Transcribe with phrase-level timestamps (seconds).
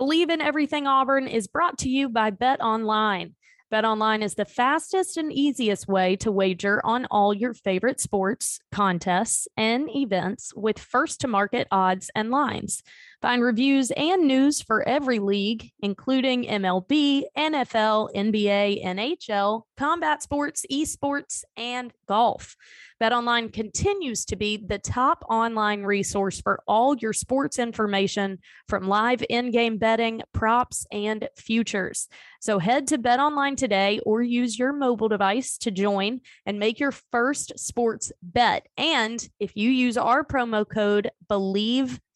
[0.00, 3.34] Bleav in Everything Auburn is brought to you by BetOnline.
[3.70, 8.60] Bet Online is the fastest and easiest way to wager on all your favorite sports,
[8.72, 12.82] contests, and events with first to market odds and lines.
[13.22, 21.44] Find reviews and news for every league, including MLB, NFL, NBA, NHL, combat sports, esports,
[21.54, 22.56] and golf.
[23.00, 29.22] BetOnline continues to be the top online resource for all your sports information from live
[29.28, 32.08] in-game betting, props, and futures.
[32.40, 36.92] So head to BetOnline today or use your mobile device to join and make your
[36.92, 38.66] first sports bet.
[38.78, 41.10] And if you use our promo code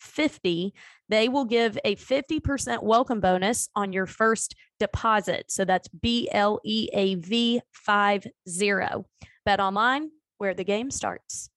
[0.05, 0.73] BLEAV50,
[1.09, 5.47] they will give a 50% welcome bonus on your first deposit.
[5.49, 8.31] So that's B L E A V 50.
[9.47, 11.51] BetOnline where the game starts.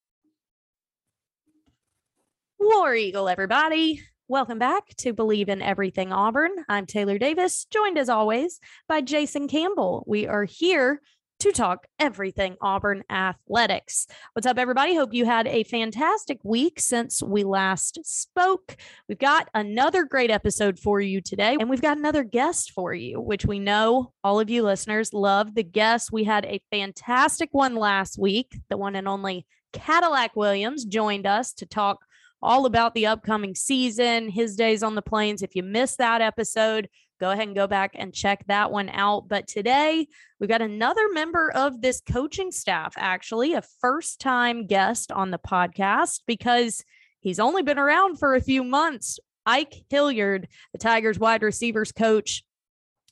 [2.59, 4.01] War Eagle, everybody.
[4.27, 6.51] Welcome back to Bleav in Everything Auburn.
[6.67, 8.59] I'm Taylor Davis, joined as always
[8.89, 10.03] by Jason Campbell.
[10.05, 11.01] We are here
[11.39, 14.07] to talk everything Auburn athletics.
[14.33, 14.95] What's up, everybody?
[14.95, 18.75] Hope you had a fantastic week since we last spoke.
[19.07, 23.21] We've got another great episode for you today, and we've got another guest for you,
[23.21, 26.11] which we know all of you listeners love the guests.
[26.11, 28.57] We had a fantastic one last week.
[28.69, 31.99] The one and only Cadillac Williams joined us to talk
[32.41, 35.41] all about the upcoming season, his days on the plains.
[35.41, 36.89] If you missed that episode,
[37.19, 39.27] go ahead and go back and check that one out.
[39.27, 40.07] But today,
[40.39, 45.39] we've got another member of this coaching staff, actually, a first time guest on the
[45.39, 46.83] podcast because
[47.19, 49.19] he's only been around for a few months.
[49.45, 52.43] Ike Hilliard, the Tigers wide receivers coach,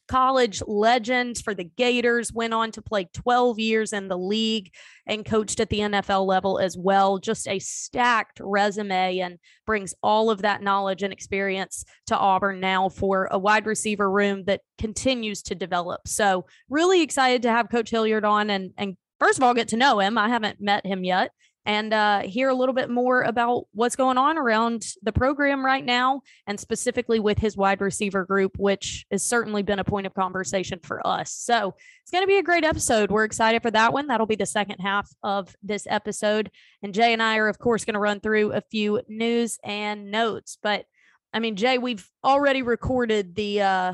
[0.07, 4.71] college legend for the Gators, went on to play 12 years in the league
[5.07, 7.17] and coached at the NFL level as well.
[7.17, 12.89] Just a stacked resume and brings all of that knowledge and experience to Auburn now
[12.89, 16.07] for a wide receiver room that continues to develop.
[16.07, 19.77] So, really excited to have Coach Hilliard on and, and first of all, get to
[19.77, 20.17] know him.
[20.17, 21.31] I haven't met him yet
[21.65, 25.83] and uh, hear a little bit more about what's going on around the program right
[25.83, 30.13] now, and specifically with his wide receiver group, which has certainly been a point of
[30.13, 31.31] conversation for us.
[31.31, 33.09] So it's going to be a great episode.
[33.09, 34.07] We're excited for that one.
[34.07, 36.51] That'll be the second half of this episode.
[36.83, 40.11] And Jay and I are, of course, going to run through a few news and
[40.11, 40.57] notes.
[40.61, 40.85] But
[41.33, 43.93] I mean, Jay, we've already recorded the uh,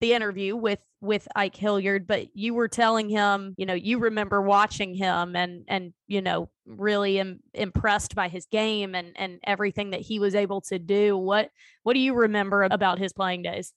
[0.00, 4.40] the interview with with Ike Hilliard, but you were telling him, you know, you remember
[4.40, 9.90] watching him and and you know really Im- impressed by his game and and everything
[9.90, 11.16] that he was able to do.
[11.16, 11.50] What
[11.82, 13.72] what do you remember about his playing days?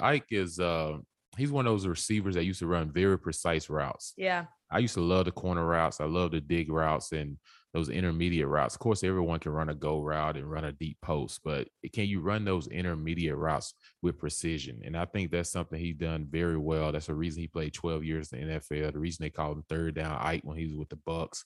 [0.00, 0.98] Ike is uh
[1.36, 4.12] he's one of those receivers that used to run very precise routes.
[4.16, 4.46] Yeah.
[4.70, 6.00] I used to love the corner routes.
[6.00, 7.36] I love the dig routes and
[7.74, 8.74] those intermediate routes.
[8.74, 12.04] Of course, everyone can run a go route and run a deep post, but can
[12.04, 14.80] you run those intermediate routes with precision?
[14.84, 16.92] And I think that's something he done very well.
[16.92, 18.92] That's the reason he played 12 years in the NFL.
[18.92, 21.44] The reason they called him third down Ike when he was with the Bucs.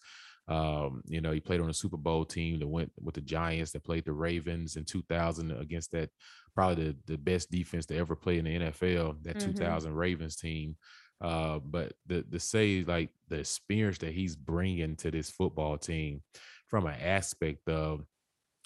[0.49, 3.73] Um, you know, he played on a Super Bowl team that went with the Giants
[3.73, 6.11] that played the Ravens in 2000 against that
[6.55, 9.53] probably the, the best defense to ever play in the NFL, that mm-hmm.
[9.53, 10.77] 2000 Ravens team.
[11.21, 16.23] Uh, but the the say like the experience that he's bringing to this football team
[16.69, 18.05] from an aspect of,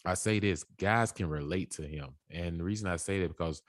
[0.04, 3.62] I say this, guys can relate to him, and the reason I say that because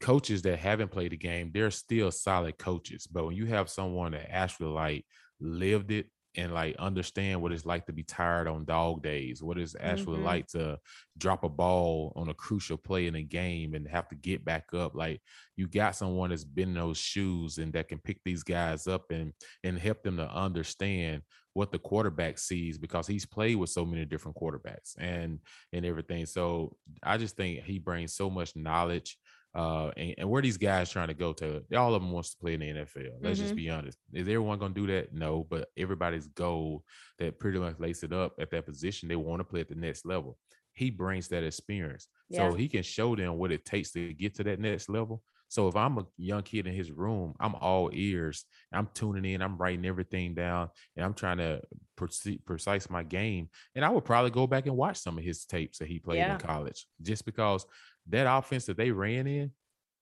[0.00, 3.06] coaches that haven't played the game, they're still solid coaches.
[3.06, 5.04] But when you have someone that actually like
[5.40, 6.06] lived it
[6.38, 10.20] and like understand what it's like to be tired on dog days, what it's actually
[10.20, 10.24] Mhm.
[10.24, 10.78] like to
[11.18, 14.72] drop a ball on a crucial play in a game and have to get back
[14.74, 14.94] up.
[14.94, 15.20] Like
[15.56, 19.10] you got someone that's been in those shoes and that can pick these guys up
[19.10, 19.32] and
[19.64, 21.22] and help them to understand
[21.54, 25.40] what the quarterback sees because he's played with so many different quarterbacks and
[25.72, 26.26] and everything.
[26.26, 29.18] So I just think he brings so much knowledge.
[29.58, 32.36] Uh, and, and where these guys trying to go to, all of them wants to
[32.38, 33.18] play in the NFL.
[33.20, 33.42] Let's Mhm.
[33.42, 33.98] just be honest.
[34.12, 35.12] Is everyone going to do that?
[35.12, 36.84] No, but everybody's goal
[37.18, 39.08] that pretty much lace it up at that position.
[39.08, 40.38] They want to play at the next level.
[40.74, 42.50] He brings that experience, Yeah.
[42.50, 45.24] so he can show them what it takes to get to that next level.
[45.50, 48.44] So if I'm a young kid in his room, I'm all ears.
[48.70, 49.40] I'm tuning in.
[49.42, 51.62] I'm writing everything down, and I'm trying to
[52.46, 53.48] precise my game.
[53.74, 56.18] And I would probably go back and watch some of his tapes that he played
[56.18, 56.34] Yeah.
[56.34, 57.66] in college, just because
[58.08, 59.52] that offense that they ran in,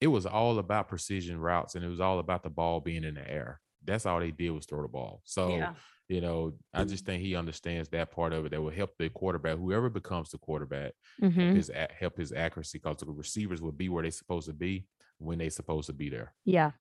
[0.01, 3.15] it was all about precision routes, and it was all about the ball being in
[3.15, 3.61] the air.
[3.83, 5.21] That's all they did was throw the ball.
[5.25, 5.75] So Yeah.
[6.09, 9.09] you know, I just think he understands that part of it that will help the
[9.09, 11.33] quarterback, whoever becomes the quarterback, Mhm.
[11.35, 14.87] help his help his accuracy because the receivers will be where they're supposed to be
[15.17, 16.33] when they're supposed to be there.
[16.45, 16.71] Yeah,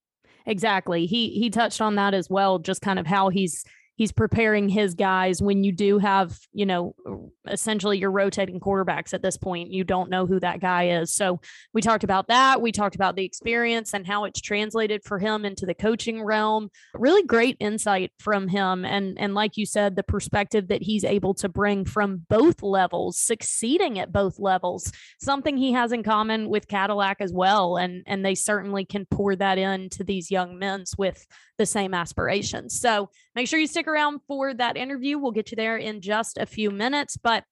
[0.47, 1.07] exactly.
[1.07, 3.65] He he touched on that as well, just kind of how he's
[3.97, 6.95] he's preparing his guys when you do have, you know,
[7.49, 9.73] essentially you're rotating quarterbacks at this point.
[9.73, 11.15] You don't know who that guy is.
[11.15, 11.41] So
[11.73, 12.61] we talked about that.
[12.61, 16.71] We talked about the experience and how it's translated for him into the coaching realm.
[16.95, 18.85] Really great insight from him.
[18.85, 23.19] And and like you said, the perspective that he's able to bring from both levels,
[23.19, 27.77] succeeding at both levels, something he has in common with Cadillac as well.
[27.77, 31.27] And and they certainly can pour that into these young men's with
[31.59, 32.81] the same aspirations.
[32.81, 35.19] So make sure you stick around for that interview.
[35.19, 37.17] We'll get you there in just a few minutes.
[37.17, 37.45] But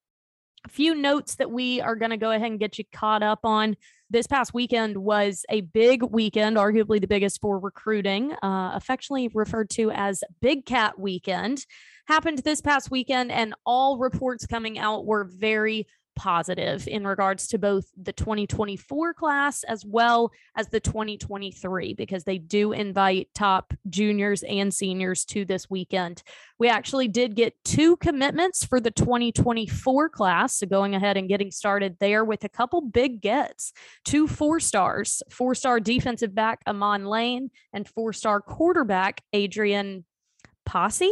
[0.64, 3.40] a few notes that we are going to go ahead and get you caught up
[3.44, 3.76] on.
[4.10, 9.70] This past weekend was a big weekend, arguably the biggest for recruiting, uh, affectionately referred
[9.70, 11.64] to as Big Cat Weekend.
[12.06, 17.58] Happened this past weekend, and all reports coming out were very positive in regards to
[17.58, 24.42] both the 2024 class as well as the 2023 because they do invite top juniors
[24.42, 26.22] and seniors to this weekend.
[26.58, 30.56] We actually did get two commitments for the 2024 class.
[30.56, 33.72] So going ahead and getting started there with a couple big gets.
[34.04, 40.04] Two four stars, four star defensive back Amon Lane and four star quarterback Adrian
[40.64, 41.10] Posse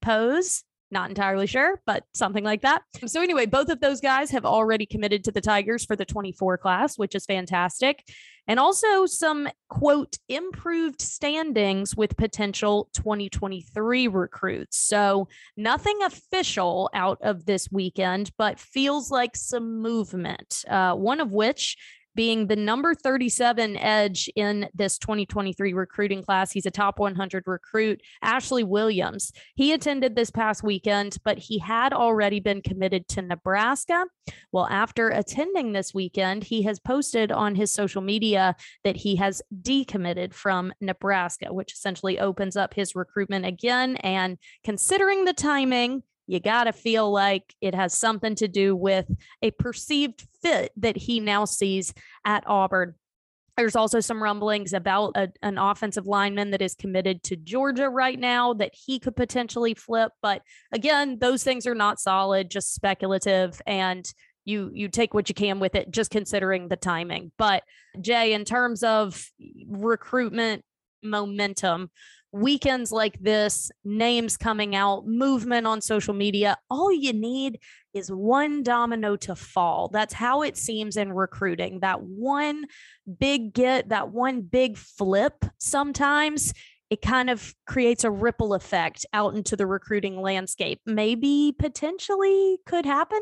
[0.00, 0.62] Pose.
[0.90, 2.82] Not entirely sure, but something like that.
[3.06, 6.58] So, anyway, both of those guys have already committed to the Tigers for the 24
[6.58, 8.04] class, which is fantastic.
[8.46, 14.78] And also some quote improved standings with potential 2023 recruits.
[14.78, 20.64] So, nothing official out of this weekend, but feels like some movement.
[20.68, 21.76] Uh, one of which
[22.16, 26.50] being the number 37 edge in this 2023 recruiting class.
[26.50, 29.32] He's a top 100 recruit, Ashley Williams.
[29.54, 34.06] He attended this past weekend, but he had already been committed to Nebraska.
[34.50, 39.42] Well, after attending this weekend, he has posted on his social media that he has
[39.62, 43.96] decommitted from Nebraska, which essentially opens up his recruitment again.
[43.96, 49.06] And considering the timing, you got to feel like it has something to do with
[49.42, 51.94] a perceived fit that he now sees
[52.24, 52.94] at Auburn.
[53.56, 58.18] There's also some rumblings about a, an offensive lineman that is committed to Georgia right
[58.18, 60.12] now that he could potentially flip.
[60.20, 63.60] But again, those things are not solid, just speculative.
[63.66, 64.06] And
[64.44, 67.32] you you take what you can with it, just considering the timing.
[67.36, 67.64] But
[68.00, 69.26] Jay, in terms of
[69.66, 70.64] recruitment
[71.02, 71.90] momentum,
[72.36, 77.58] weekends like this, names coming out, movement on social media, all you need
[77.94, 79.88] is one domino to fall.
[79.88, 81.80] That's how it seems in recruiting.
[81.80, 82.66] That one
[83.18, 86.52] big get, that one big flip sometimes
[86.88, 90.80] it kind of creates a ripple effect out into the recruiting landscape.
[90.86, 93.20] Maybe potentially could happen.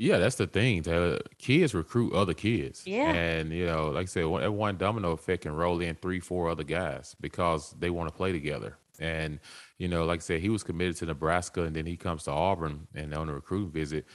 [0.00, 0.82] Yeah, that's the thing.
[0.82, 1.18] Taylor.
[1.36, 2.86] Kids recruit other kids.
[2.86, 3.10] Yeah.
[3.12, 6.20] And, you know, like I said, one, that one domino effect can roll in three,
[6.20, 8.78] four other guys because they want to play together.
[8.98, 9.40] And,
[9.76, 12.30] you know, like I said, he was committed to Nebraska and then he comes to
[12.30, 14.06] Auburn and on a recruiting visit.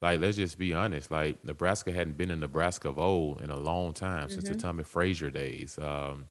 [0.00, 1.10] Like, let's just be honest.
[1.10, 4.60] Like, Nebraska hadn't been in Nebraska of old in a long time since the Mhm.
[4.60, 6.28] Tommie Frazier days um,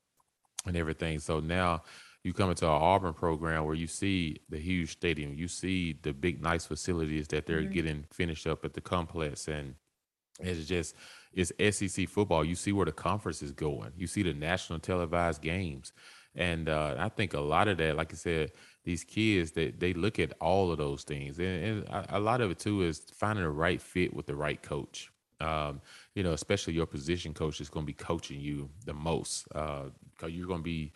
[0.66, 1.20] and everything.
[1.20, 1.84] So now
[2.24, 6.14] you come into our Auburn program where you see the huge stadium, you see the
[6.14, 7.74] big, nice facilities that they're Mhm.
[7.74, 9.48] getting finished up at the complex.
[9.48, 9.76] And
[10.40, 10.96] it's just,
[11.34, 12.44] it's SEC football.
[12.46, 15.94] You see where the conference is going, you see the national televised games.
[16.36, 18.52] And uh, I think a lot of that, like I said,
[18.86, 22.50] these kids that they, look at all of those things, and, and a, lot of
[22.52, 25.12] it too is finding the right fit with the right coach.
[25.42, 25.82] um,
[26.14, 29.92] you know, especially your position coach is going to be coaching you the most because
[30.24, 30.94] uh, you're going to be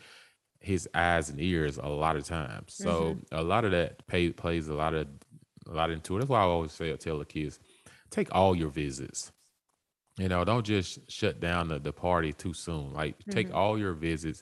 [0.66, 2.74] his eyes and ears a lot of times.
[2.74, 3.36] So mm-hmm.
[3.38, 5.08] a lot of that pay, plays a lot of
[5.68, 6.20] a lot into it.
[6.20, 7.60] That's why I always say, I tell the kids,
[8.10, 9.32] take all your visits.
[10.18, 12.94] You know, don't just shut down the, the party too soon.
[12.94, 13.32] Like mm-hmm.
[13.32, 14.42] take all your visits,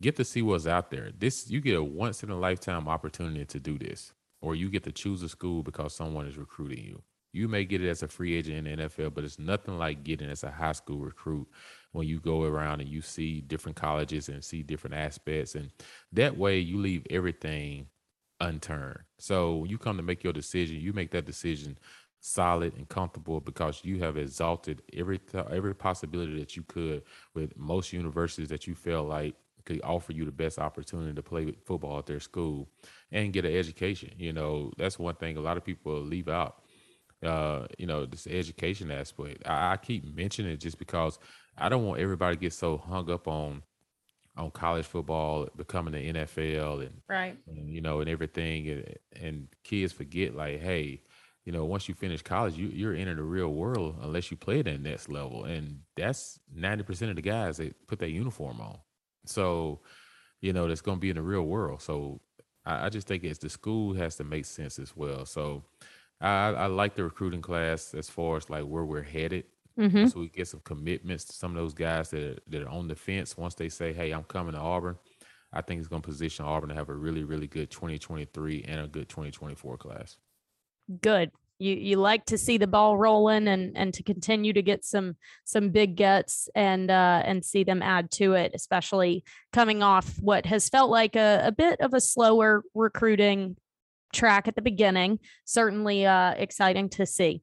[0.00, 1.10] get to see what's out there.
[1.18, 4.84] This you get a once in a lifetime opportunity to do this, or you get
[4.84, 7.02] to choose a school because someone is recruiting you.
[7.32, 10.04] You may get it as a free agent in the NFL, but it's nothing like
[10.04, 11.48] getting as a high school recruit
[11.94, 15.54] when you go around and you see different colleges and see different aspects.
[15.54, 15.70] And
[16.12, 17.86] that way you leave everything
[18.40, 18.98] unturned.
[19.18, 21.78] So when you come to make your decision, you make that decision
[22.18, 25.20] solid and comfortable because you have exalted every
[25.52, 27.02] every possibility that you could
[27.34, 31.54] with most universities that you feel like could offer you the best opportunity to play
[31.64, 32.68] football at their school
[33.12, 34.10] and get an education.
[34.18, 36.60] You know, that's one thing a lot of people leave out.
[37.22, 39.46] Uh, you know, this education aspect.
[39.46, 41.18] I, I keep mentioning it just because
[41.56, 43.62] I don't want everybody to get so hung up on
[44.36, 47.36] on college football becoming the NFL and right.
[47.46, 51.00] and, you know and everything and, and, kids forget like hey
[51.44, 54.58] you know once you finish college you you're entering the real world unless you play
[54.58, 58.78] at that next level and that's 90% of the guys that put that uniform on.
[59.26, 59.80] So
[60.40, 61.80] you know that's going to be in the real world.
[61.80, 62.20] So
[62.66, 65.24] I, I, just think it's the school has to make sense as well.
[65.24, 65.64] So
[66.20, 69.44] I, I like the recruiting class as far as like where we're headed
[69.78, 70.06] Mm-hmm.
[70.06, 72.86] So we get some commitments to some of those guys that are, that are on
[72.86, 73.36] the fence.
[73.36, 74.96] Once they say, "Hey, I'm coming to Auburn,"
[75.52, 78.80] I think it's going to position Auburn to have a really, really good 2023 and
[78.80, 80.16] a good 2024 class.
[81.00, 81.30] Good.
[81.58, 85.16] You you like to see the ball rolling and and to continue to get some
[85.44, 90.46] some big gets and uh and see them add to it, especially coming off what
[90.46, 93.56] has felt like a, a bit of a slower recruiting
[94.12, 95.20] track at the beginning.
[95.44, 97.42] Certainly uh exciting to see.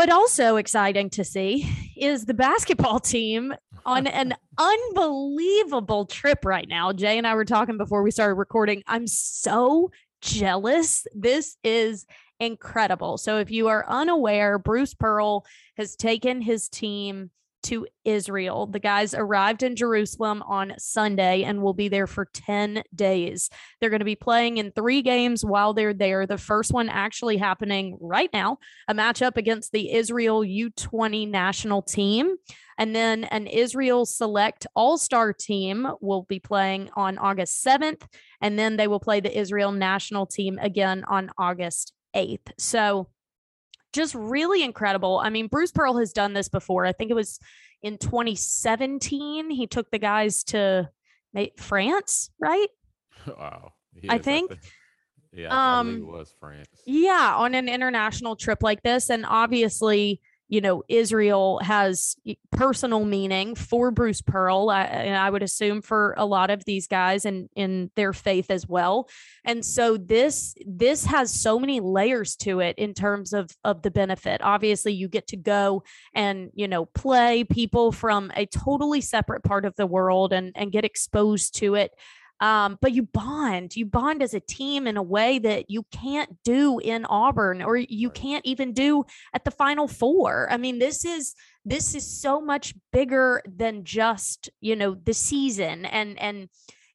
[0.00, 3.52] But also exciting to see is the basketball team
[3.84, 6.94] on an unbelievable trip right now.
[6.94, 8.82] Jay and I were talking before we started recording.
[8.86, 9.90] I'm so
[10.22, 11.06] jealous.
[11.14, 12.06] This is
[12.38, 13.18] incredible.
[13.18, 15.44] So, if you are unaware, Bruce Pearl
[15.76, 17.30] has taken his team
[17.64, 18.66] to Israel.
[18.66, 23.50] The guys arrived in Jerusalem on Sunday and will be there for 10 days.
[23.80, 26.26] They're going to be playing in three games while they're there.
[26.26, 32.36] The first one actually happening right now, a matchup against the Israel U20 national team.
[32.78, 38.02] And then an Israel select all star team will be playing on August 7th.
[38.40, 42.52] And then they will play the Israel national team again on August 8th.
[42.58, 43.08] So,
[43.92, 45.20] just really incredible.
[45.22, 46.86] I mean, Bruce Pearl has done this before.
[46.86, 47.38] I think it was
[47.82, 49.50] in 2017.
[49.50, 50.90] He took the guys to
[51.56, 52.68] France, right?
[53.26, 53.72] Wow.
[54.02, 54.50] Yes, I think.
[55.30, 56.68] yeah, um, it was France.
[56.86, 59.10] Yeah, on an international trip like this.
[59.10, 62.16] And obviously, you know, Israel has
[62.50, 66.88] personal meaning for Bruce Pearl, I, and I would assume for a lot of these
[66.88, 69.08] guys and in their faith as well.
[69.44, 73.92] And so this this has so many layers to it in terms of of the
[73.92, 74.40] benefit.
[74.42, 79.64] Obviously, you get to go and you know play people from a totally separate part
[79.64, 81.92] of the world and and get exposed to it
[82.40, 86.42] um, but you bond, you bond as a team in a way that you can't
[86.42, 89.04] do in Auburn or you can't even do
[89.34, 90.48] at the final four.
[90.50, 95.84] I mean, this is this is so much bigger than just, you know, the season
[95.84, 96.48] and and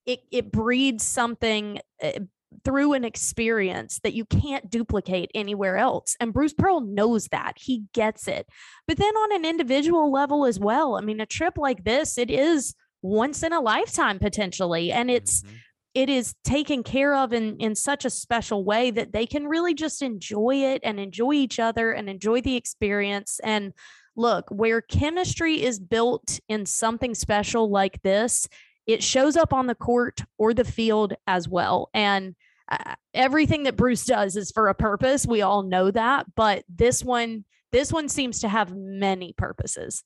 [0.05, 2.19] it it breeds something uh,
[2.63, 6.15] through an experience that you can't duplicate anywhere else.
[6.19, 7.53] And Bruce Pearl knows that.
[7.57, 8.47] He gets it.
[8.87, 12.31] But then on an individual level as well, I mean, a trip like this, it
[12.31, 12.73] is
[13.05, 15.55] once in a lifetime potentially and it's mm-hmm.
[15.93, 19.73] it is taken care of in in such a special way that they can really
[19.73, 23.73] just enjoy it and enjoy each other and enjoy the experience and
[24.15, 28.47] look where chemistry is built in something special like this
[28.87, 32.35] it shows up on the court or the field as well and
[32.71, 37.03] uh, everything that Bruce does is for a purpose we all know that but this
[37.03, 40.03] one this one seems to have many purposes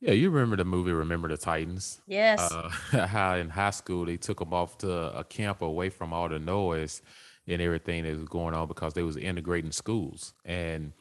[0.00, 2.00] yeah, you remember the movie Remember the Titans?
[2.06, 2.52] Yes.
[2.52, 2.68] Uh,
[3.06, 6.38] how in high school they took them off to a camp away from all the
[6.38, 7.02] noise
[7.48, 10.34] and everything that was going on because they was integrating schools.
[10.44, 10.92] And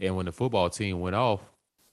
[0.00, 1.40] and when the football team went off,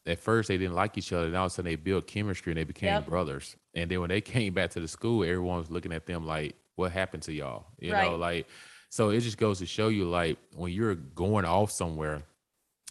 [0.06, 1.26] at first they didn't like each other.
[1.26, 3.08] And all of a sudden they built chemistry and they became yep.
[3.08, 3.56] brothers.
[3.74, 6.56] And then when they came back to the school, everyone was looking at them like,
[6.76, 8.10] "What happened to y'all?" You right.
[8.10, 8.48] know, like.
[8.90, 12.24] So it just goes to show you, like, when you're going off somewhere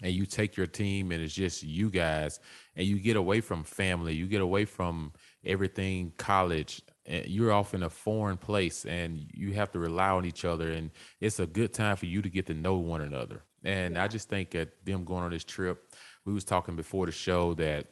[0.03, 2.41] and you take your team and it's just you guys
[2.77, 5.13] and you get away from family, you get away from
[5.45, 6.83] everything college.
[7.07, 10.73] And you're off in a foreign place and you have to rely on each other.
[10.73, 10.91] And
[11.21, 13.43] it's a good time for you to get to know one another.
[13.63, 14.05] And yeah.
[14.05, 15.87] I just think that them going on this trip
[16.25, 17.87] we was talking before the show that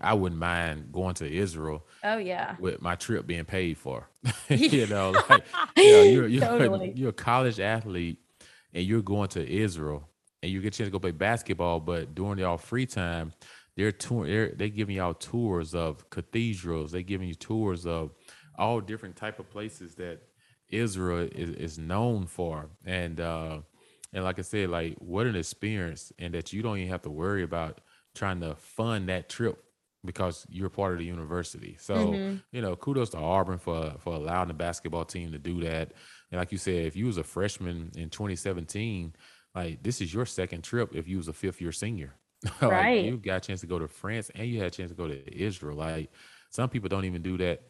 [0.00, 1.84] I wouldn't mind going to Israel.
[2.04, 2.56] Oh yeah.
[2.58, 4.08] With my trip being paid for.
[4.48, 5.44] you know, like
[5.76, 6.92] you know, you're you're, Totally.
[6.96, 8.18] you're a college athlete
[8.72, 10.08] and you're going to Israel
[10.42, 13.32] and you get a chance to go play basketball, but during y'all free time,
[13.78, 18.12] they're tour they're they giving y'all tours of cathedrals, they giving you tours of
[18.58, 20.20] all different type of places that
[20.70, 22.68] Israel is, is known for.
[22.84, 23.60] And uh
[24.12, 27.10] and like I said, like what an experience and that you don't even have to
[27.10, 27.80] worry about
[28.14, 29.62] trying to fund that trip
[30.04, 31.76] because you're part of the university.
[31.78, 32.42] So, Mhm.
[32.52, 35.92] you know, kudos to Auburn for for allowing the basketball team to do that.
[36.32, 39.14] And like you said, if you was a freshman in 2017,
[39.54, 42.14] like this is your second trip if you was a fifth year senior.
[42.62, 43.04] Like, Right.
[43.04, 45.08] you got a chance to go to France and you had a chance to go
[45.08, 45.76] to Israel.
[45.76, 46.10] Like
[46.50, 47.62] some people don't even do that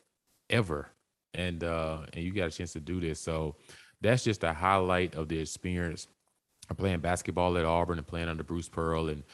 [0.50, 0.90] ever.
[1.34, 3.20] And uh and you got a chance to do this.
[3.20, 3.56] So
[4.00, 6.08] that's just a highlight of the experience
[6.70, 9.24] of playing basketball at Auburn and playing under Bruce Pearl and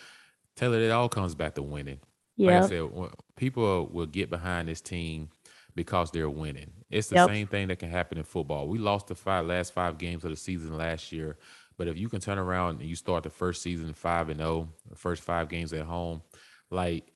[0.56, 2.00] Taylor, it all comes back to winning.
[2.46, 2.88] Like I said,
[3.36, 5.30] people will get behind this team
[5.74, 6.70] because they're winning.
[6.90, 7.28] It's the Yep.
[7.28, 8.68] same thing that can happen in football.
[8.68, 11.38] We lost the five last five games of the season last year,
[11.76, 14.68] but if you can turn around and you start the first season five and zero,
[14.88, 16.22] the first five games at home,
[16.70, 17.10] like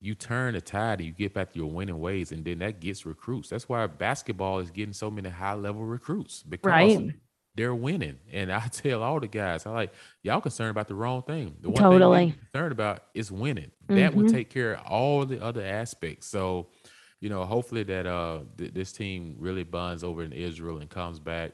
[0.00, 2.80] you turn the tide and you get back to your winning ways, and then that
[2.80, 3.48] gets recruits.
[3.48, 7.10] That's why basketball is getting so many high level recruits because Right.
[7.56, 8.18] they're winning.
[8.32, 11.56] And I tell all the guys, I like y'all concerned about the wrong thing.
[11.60, 12.26] The one thing Totally.
[12.26, 13.72] we concerned about is winning.
[13.88, 14.32] That would Mhm.
[14.32, 16.26] take care of all the other aspects.
[16.28, 16.68] So,
[17.20, 21.18] you know, hopefully that uh th- this team really bonds over in Israel and comes
[21.18, 21.50] back,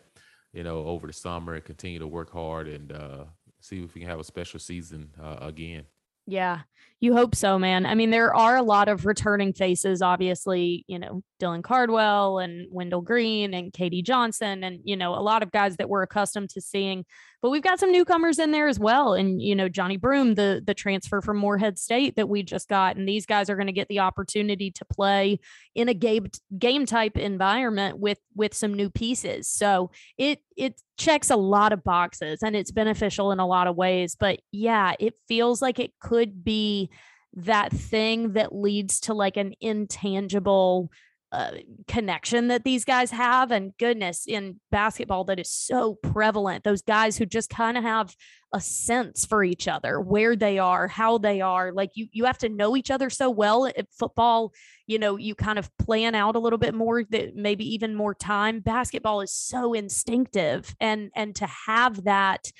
[0.54, 3.24] you know, over the summer and continue to work hard and uh
[3.60, 5.84] see if we can have a special season uh, again.
[6.26, 6.60] Yeah,
[7.04, 7.84] you hope so, man.
[7.84, 12.66] I mean, there are a lot of returning faces, obviously, you know, Dylan Cardwell and
[12.70, 14.02] Wendell Green and K.D.
[14.02, 17.04] Johnson, and, you know, a lot of guys that we're accustomed to seeing.
[17.42, 19.12] But we've got some newcomers in there as well.
[19.12, 22.96] And, you know, Johni Broome, the the transfer from Morehead State that we just got.
[22.96, 25.40] And these guys are going to get the opportunity to play
[25.74, 29.46] in a game game type environment with with some new pieces.
[29.46, 33.74] So it it checks a lot of boxes and it's beneficial in a lot of
[33.74, 36.88] ways but yeah it feels like it could be
[37.34, 40.90] that thing that leads to like an intangible
[41.32, 41.50] uh,
[41.88, 47.16] connection that these guys have and goodness in basketball that is so prevalent those guys
[47.16, 48.14] who just kind of have
[48.52, 52.38] a sense for each other where they are how they are like you you have
[52.38, 54.52] to know each other so well at football
[54.86, 58.14] you know you kind of plan out a little bit more that maybe even more
[58.14, 58.60] time.
[58.60, 62.50] Basketball is so instinctive and and to have that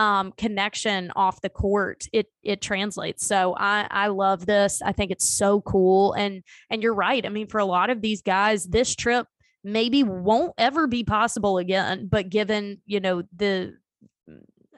[0.00, 3.26] um, connection off the court it it translates.
[3.26, 4.80] So i i love this.
[4.82, 6.14] I think it's so cool.
[6.14, 7.24] And and you're right.
[7.24, 9.26] I mean for a lot of these guys this trip
[9.62, 13.74] maybe won't ever be possible again but given you know the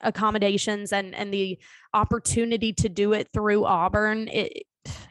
[0.00, 1.56] accommodations and and the
[1.94, 4.64] opportunity to do it through auburn it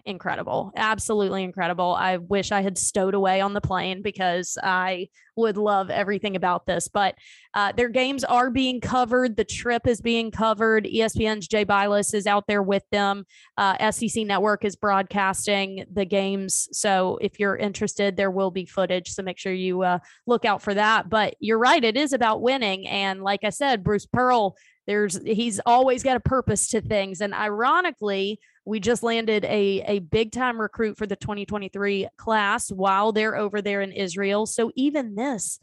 [0.05, 1.95] incredible absolutely incredible.
[1.95, 5.07] I wish i had stowed away on the plane because i
[5.37, 7.15] would love everything about this but
[7.53, 9.35] uh, their games are being covered.
[9.35, 10.85] The trip is being covered.
[10.85, 13.25] Espn's jay bilas is out there with them.
[13.57, 19.09] Uh, sec network is broadcasting the games so if you're interested there will be footage
[19.09, 21.09] so make sure you uh, look out for that.
[21.09, 24.55] But you're right it is about winning and like i said bruce pearl
[24.91, 29.99] there's he's always got a purpose to things and ironically we just landed a a
[29.99, 35.15] big time recruit for the 2023 class while they're over there in Israel so even
[35.15, 35.59] this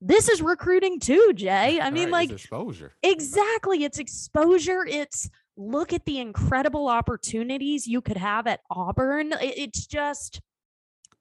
[0.00, 2.92] this is recruiting too Jay I mean Right, like exposure.
[3.04, 3.84] Exactly.
[3.84, 4.84] It's exposure.
[4.84, 9.32] It's look at the incredible opportunities you could have at Auburn.
[9.40, 10.40] It's just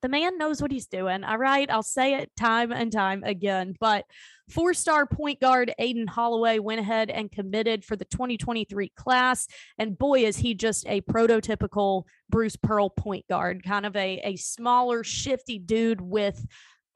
[0.01, 1.23] the man knows what he's doing.
[1.23, 1.69] All right.
[1.69, 3.75] I'll say it time and time again.
[3.79, 4.05] But
[4.49, 9.47] four star point guard Aden Holloway went ahead and committed for the 2023 class.
[9.77, 14.35] And boy, is he just a prototypical Bruce Pearl point guard, kind of a, a
[14.35, 16.45] smaller, shifty dude with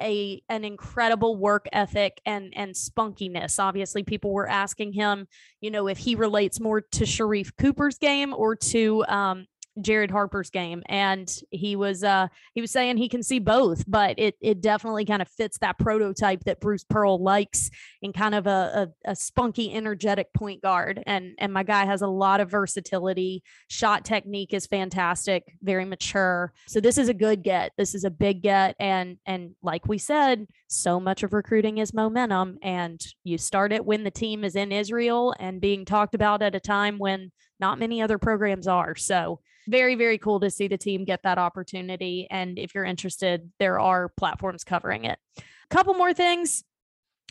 [0.01, 3.59] a an incredible work ethic and and spunkiness.
[3.59, 5.27] Obviously, people were asking him,
[5.61, 9.45] you know, if he relates more to Sharife Cooper's game or to um,
[9.81, 14.17] Jared Harper's game, and he was uh, he was saying he can see both, but
[14.17, 17.69] it it definitely kind of fits that prototype that Bruce Pearl likes
[18.01, 21.03] in kind of a, a a spunky, energetic point guard.
[21.05, 23.43] And and my guy has a lot of versatility.
[23.67, 26.53] Shot technique is fantastic, very mature.
[26.67, 27.73] So this is a good get.
[27.77, 31.93] This is a big get, and and like we said, so much of recruiting is
[31.93, 36.41] momentum, and you start it when the team is in Israel and being talked about
[36.41, 38.95] at a time when not many other programs are.
[38.95, 43.51] So very very cool to see the team get that opportunity and if you're interested
[43.59, 45.19] there are platforms covering it.
[45.37, 46.63] A couple more things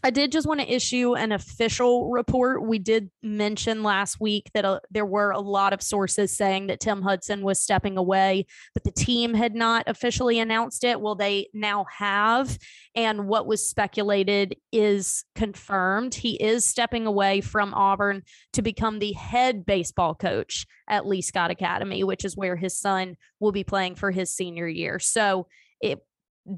[0.03, 2.63] I did just want to issue an official report.
[2.63, 6.81] We did mention last week that uh, there were a lot of sources saying that
[6.81, 11.01] Tim Hudson was stepping away, but the team had not officially announced it.
[11.01, 12.59] Well, they now have.
[12.95, 16.15] And what was speculated is confirmed.
[16.15, 21.51] He is stepping away from Auburn to become the head baseball coach at Lee Scott
[21.51, 24.99] Academy, which is where his son will be playing for his senior year.
[24.99, 25.47] So
[25.81, 26.01] it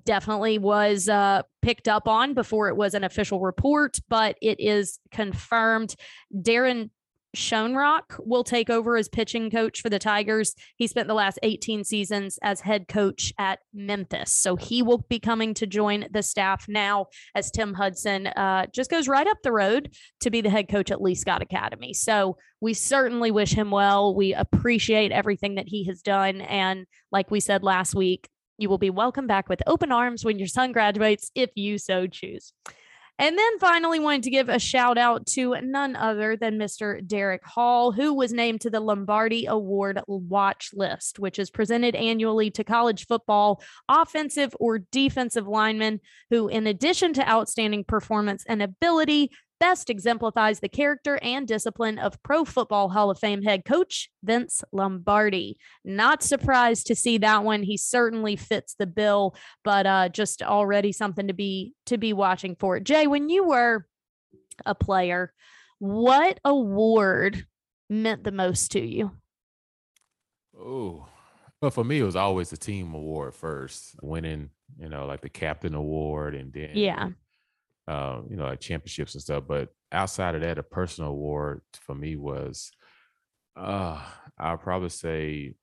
[0.04, 4.98] definitely was uh, picked up on before it was an official report, but it is
[5.10, 5.94] confirmed.
[6.34, 6.90] Daron
[7.36, 10.54] Schoenrock will take over as pitching coach for the Tigers.
[10.76, 14.32] He spent the last 18 seasons as head coach at Memphis.
[14.32, 18.90] So he will be coming to join the staff now as Tim Hudson uh, just
[18.90, 21.92] goes right up the road to be the head coach at Lee Scott Academy.
[21.92, 24.14] So we certainly wish him well.
[24.14, 26.40] We appreciate everything that he has done.
[26.40, 30.38] And like we said last week, you will be welcome back with open arms when
[30.38, 32.52] your son graduates, if you so choose.
[33.18, 37.06] And then finally, wanted to give a shout out to none other than Mr.
[37.06, 42.50] Derick Hall, who was named to the Lombardi Award watch list, which is presented annually
[42.50, 49.30] to college football offensive or defensive linemen who, in addition to outstanding performance and ability,
[49.58, 54.62] best exemplifies the character and discipline of Pro Football Hall of Fame head coach Vince
[54.72, 55.56] Lombardi.
[55.84, 57.62] Not surprised to see that one.
[57.62, 62.56] He certainly fits the bill, but uh, just already something to be to be watching
[62.56, 62.80] for.
[62.80, 63.86] Jay, when you were
[64.64, 65.32] a player,
[65.78, 67.46] what award
[67.90, 69.12] meant the most to you?
[70.58, 71.06] Oh,
[71.60, 75.28] well, for me, it was always the team award first, winning, you know, like the
[75.28, 77.10] captain award, and then yeah,
[77.88, 79.44] uh, you know, like championships and stuff.
[79.46, 82.72] But outside of that, a personal award for me was,
[83.56, 84.00] uh,
[84.38, 85.54] I'll probably say,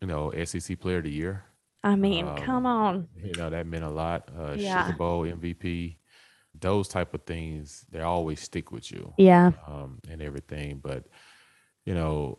[0.00, 1.44] you know, SEC Player of the Year.
[1.82, 3.08] I mean, um, come on.
[3.22, 4.30] You know, that meant a lot.
[4.36, 4.86] Uh, yeah.
[4.86, 5.98] Sugar Bowl MVP,
[6.58, 9.12] those type of things, they always stick with you.
[9.18, 9.52] Yeah.
[9.66, 10.80] Um, and everything.
[10.82, 11.04] But,
[11.84, 12.38] you know,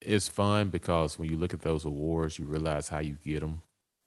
[0.00, 3.62] it's fun because when you look at those awards, you realize how you get them.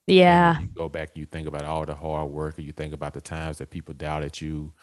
[0.08, 0.60] Yeah.
[0.60, 3.22] You go back, you think about all the hard work, or you think about the
[3.22, 4.74] times that people doubted you,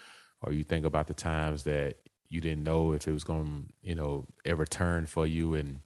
[0.43, 1.97] or you think about the times that
[2.29, 5.55] you didn't know if it was going to, you know, ever turn for you.
[5.55, 5.81] And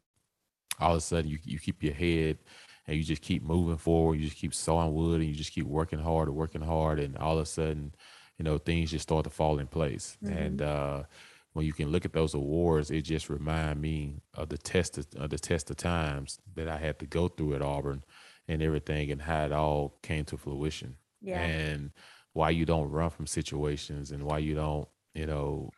[0.78, 2.38] all of a sudden you, you keep your head
[2.86, 4.16] and you just keep moving forward.
[4.16, 7.00] You just keep sawing wood and you just keep working hard and working hard.
[7.00, 7.94] And all of a sudden,
[8.38, 10.18] you know, things just start to fall in place.
[10.22, 10.36] Mm-hmm.
[10.36, 11.02] And, uh,
[11.54, 15.06] when you can look at those awards, it just remind me of the test of,
[15.16, 18.02] of the test of times that I had to go through at Auburn
[18.48, 20.96] and everything and how it all came to fruition.
[21.20, 21.40] Yeah.
[21.40, 21.90] And
[22.32, 25.70] why you don't run from situations and why you don't, you know,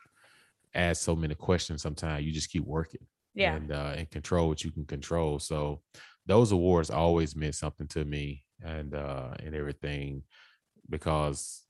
[0.73, 2.25] ask so many questions sometimes.
[2.25, 3.05] You just keep working.
[3.33, 3.55] Yeah.
[3.55, 5.39] And uh and control what you can control.
[5.39, 5.81] So
[6.25, 10.23] those awards always meant something to me and uh and everything
[10.89, 11.63] because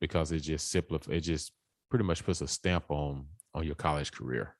[0.00, 1.52] because it just simplifies it just
[1.90, 4.56] pretty much puts a stamp on on your college career.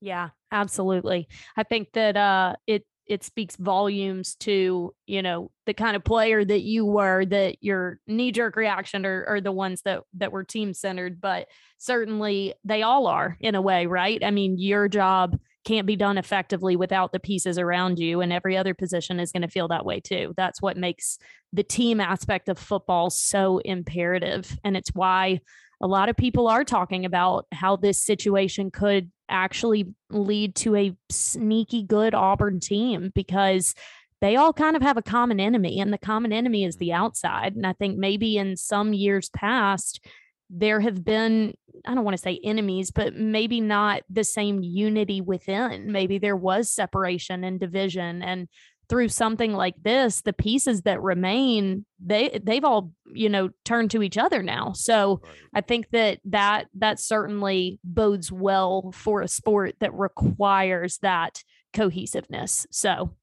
[0.00, 1.28] Yeah, absolutely.
[1.56, 6.44] I think that uh it it speaks volumes to you know the kind of player
[6.44, 10.44] that you were that your knee jerk reaction are, are the ones that that were
[10.44, 14.22] team centered but certainly they all are in a way right?
[14.22, 18.56] I mean your job can't be done effectively without the pieces around you and every
[18.56, 20.32] other position is going to feel that way too.
[20.36, 21.18] That's what makes
[21.52, 25.40] the team aspect of football so imperative and it's why
[25.82, 30.96] a lot of people are talking about how this situation could actually lead to a
[31.08, 33.74] sneaky good Auburn team because
[34.20, 37.02] they all kind of have a common enemy, and the common enemy is the mm-hmm.
[37.02, 37.56] outside.
[37.56, 40.04] And I think maybe in some years past,
[40.50, 41.54] there have been,
[41.86, 45.92] I don't want to say enemies, but maybe not the same unity within.
[45.92, 48.20] Maybe there was separation and division.
[48.20, 48.48] And
[48.90, 54.02] through something like this the pieces that remain they they've all you know turned to
[54.02, 54.72] each other now.
[54.72, 55.32] So Right.
[55.54, 62.66] i think that that that certainly bodes well for a sport that requires that cohesiveness.
[62.70, 63.14] So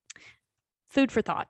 [0.89, 1.47] food for thought.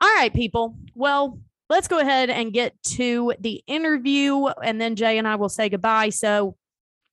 [0.00, 0.74] All right people.
[0.94, 1.38] Well
[1.68, 5.68] let's go ahead and get to the interview and then jay and i will say
[5.68, 6.08] goodbye.
[6.08, 6.56] So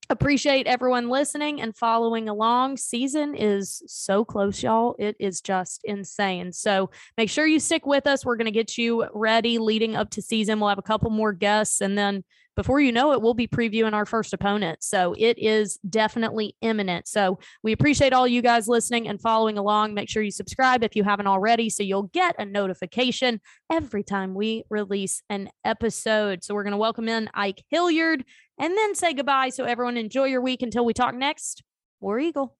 [0.10, 2.78] appreciate everyone listening and following along.
[2.78, 4.95] Season is so close, y'all.
[4.98, 6.52] It is just insane.
[6.52, 8.26] So make sure you stick with us.
[8.26, 10.60] We're going to get you ready leading up to season.
[10.60, 11.82] We'll have a couple more guests.
[11.82, 12.24] And then
[12.56, 14.84] before you know it, we'll be previewing our first opponent.
[14.84, 17.08] So it is definitely imminent.
[17.08, 19.94] So we appreciate all you guys listening and following along.
[19.94, 23.40] Make sure you subscribe if you haven't already so you'll get a notification
[23.72, 26.44] every time we release an episode.
[26.44, 28.24] So we're going to welcome in Ike Hilliard
[28.58, 29.50] and then say goodbye.
[29.50, 31.64] So everyone enjoy your week until we talk next.
[32.02, 32.58] War Eagle.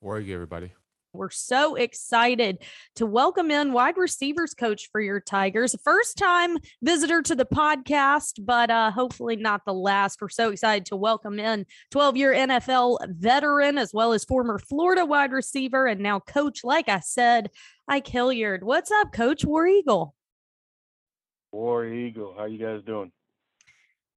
[0.00, 0.72] War Eagle, everybody.
[1.14, 2.58] We're so excited
[2.96, 5.76] to welcome in wide receivers coach for your Tigers.
[5.84, 10.20] First time visitor to the podcast, but uh, hopefully not the last.
[10.20, 15.06] We're so excited to welcome in 12 year NFL veteran as well as former Florida
[15.06, 17.50] wide receiver and now coach, like I said,
[17.86, 18.64] Ike Hilliard.
[18.64, 20.16] What's up, Coach War Eagle?
[21.52, 23.12] War Eagle, how you guys doing?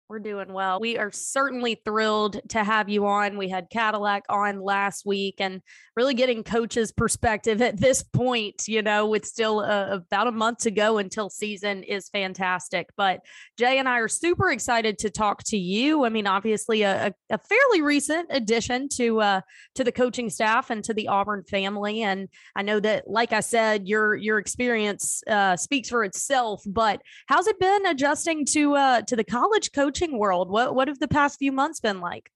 [0.09, 0.79] We're doing well.
[0.79, 3.37] We are certainly thrilled to have you on.
[3.37, 5.61] We had Cadillac on last week and
[5.97, 10.59] really getting coaches' perspective at this point, you know, with still uh, about a month
[10.59, 12.87] to go until season is fantastic.
[12.95, 13.19] But
[13.57, 16.05] Jay and I are super excited to talk to you.
[16.05, 19.41] I mean, obviously a, a fairly recent addition to uh,
[19.75, 22.01] to the coaching staff and to the Auburn family.
[22.03, 26.63] And I know that, like I said, your your experience uh, speaks for itself.
[26.65, 29.96] But how's it been adjusting to uh, to the college coach?
[29.97, 30.49] Coaching world?
[30.49, 32.31] What what have the past few months been like?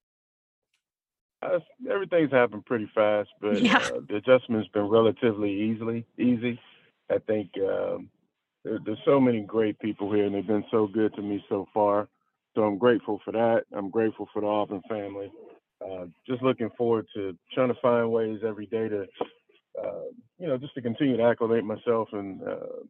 [1.42, 3.78] Uh, everything's happened pretty fast, but yeah.
[3.78, 6.60] uh, the adjustment's been relatively easily easy.
[7.10, 8.10] I think um,
[8.64, 11.68] there, there's so many great people here, and they've been so good to me so
[11.74, 12.08] far.
[12.54, 13.64] So I'm grateful for that.
[13.76, 15.32] I'm grateful for the Auburn family.
[15.84, 19.08] Uh, just looking forward to trying to find ways every day to,
[19.82, 20.04] uh,
[20.38, 22.84] you know, just to continue to acclimate myself and uh,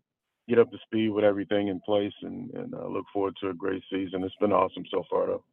[0.51, 3.53] get up to speed with everything in place and, and uh, look forward to a
[3.53, 4.21] great season.
[4.23, 5.43] It's been awesome so far, though.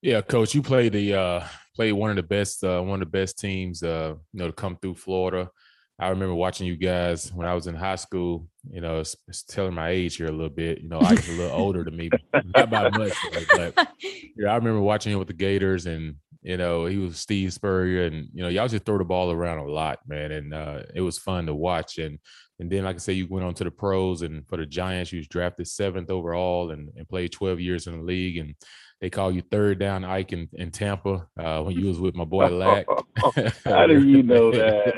[0.00, 3.18] Yeah, coach, you played the uh, played one of the best uh, one of the
[3.18, 5.50] best teams uh, you know to come through Florida.
[5.98, 8.48] I remember watching you guys when I was in high school.
[8.70, 10.80] You know, it's, it's telling my age here a little bit.
[10.80, 12.10] You know, I was a little older than me,
[12.54, 13.12] not by much,
[13.52, 13.74] but
[14.36, 18.04] yeah, I remember watching him with the Gators, and you know, he was Steve Spurrier,
[18.04, 21.00] and you know, y'all just throw the ball around a lot, man, and uh, it
[21.00, 21.96] was fun to watch.
[21.96, 22.18] And
[22.60, 25.12] and then, like I say, you went on to the pros, and for the Giants,
[25.12, 28.36] you was drafted seventh overall, and, and played 12 years in the league.
[28.36, 28.54] And
[29.00, 32.24] they call you third down Ike in, in Tampa uh, when you was with my
[32.24, 32.86] boy Lack.
[33.64, 34.96] How do you know that?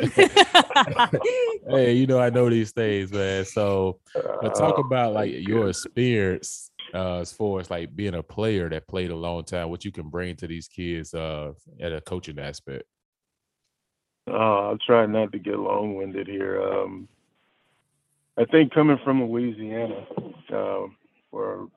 [1.71, 3.47] hey, you know I know these things, man.
[3.47, 8.23] So, but talk oh, about like your experience uh, as far as like being a
[8.23, 11.93] player that played a long time, what you can bring to these kids uh, at
[11.93, 12.85] a coaching aspect.
[14.29, 16.61] Uh, I'll try not to get long winded here.
[16.61, 17.09] Um,
[18.39, 20.07] I think coming from Louisiana,
[20.53, 20.87] uh,
[21.33, 21.69] or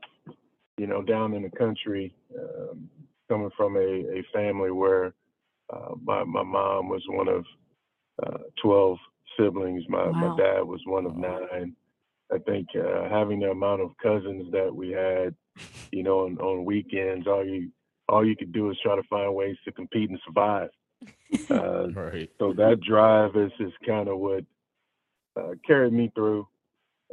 [0.77, 2.89] you know, down in the country, um,
[3.29, 5.13] coming from a, a family where
[5.71, 7.45] uh, my my mom was one of
[8.23, 8.97] uh, twelve
[9.37, 9.83] siblings.
[9.87, 10.11] My wow.
[10.11, 11.75] my dad was one of nine.
[12.31, 15.33] I think uh, having the amount of cousins that we had,
[15.91, 17.71] you know, on, on weekends, all you
[18.07, 20.69] all you could do is try to find ways to compete and survive.
[21.51, 22.29] Uh, right.
[22.39, 24.43] So that drive is is kind of what
[25.39, 26.47] uh, carried me through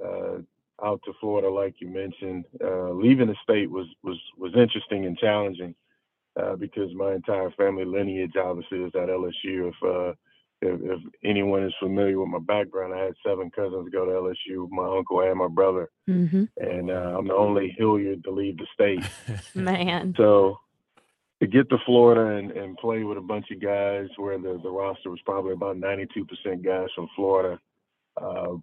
[0.04, 0.38] uh,
[0.84, 2.44] out to Florida, like you mentioned.
[2.62, 5.74] Uh, leaving the state was was was interesting and challenging
[6.40, 9.70] uh, because my entire family lineage obviously is at LSU.
[9.70, 10.12] If, uh,
[10.62, 14.68] if, if anyone is familiar with my background, I had seven cousins go to LSU,
[14.70, 16.44] my uncle and my brother, mm-hmm.
[16.56, 19.04] and uh, I'm the only Hilliard to leave the state.
[19.54, 20.58] Man, so
[21.40, 24.70] to get to Florida and, and play with a bunch of guys where the, the
[24.70, 26.06] roster was probably about 92%
[26.64, 27.60] guys from Florida,
[28.20, 28.56] uh,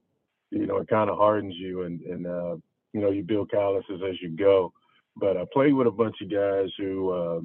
[0.52, 2.56] you know, it kind of hardens you and, and uh,
[2.94, 4.72] you know, you build calluses as you go.
[5.16, 7.40] But I played with a bunch of guys who, uh,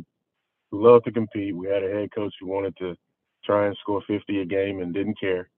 [0.71, 1.57] loved to compete.
[1.57, 2.94] We had a head coach who wanted to
[3.44, 5.49] try and score 50 a game and didn't care.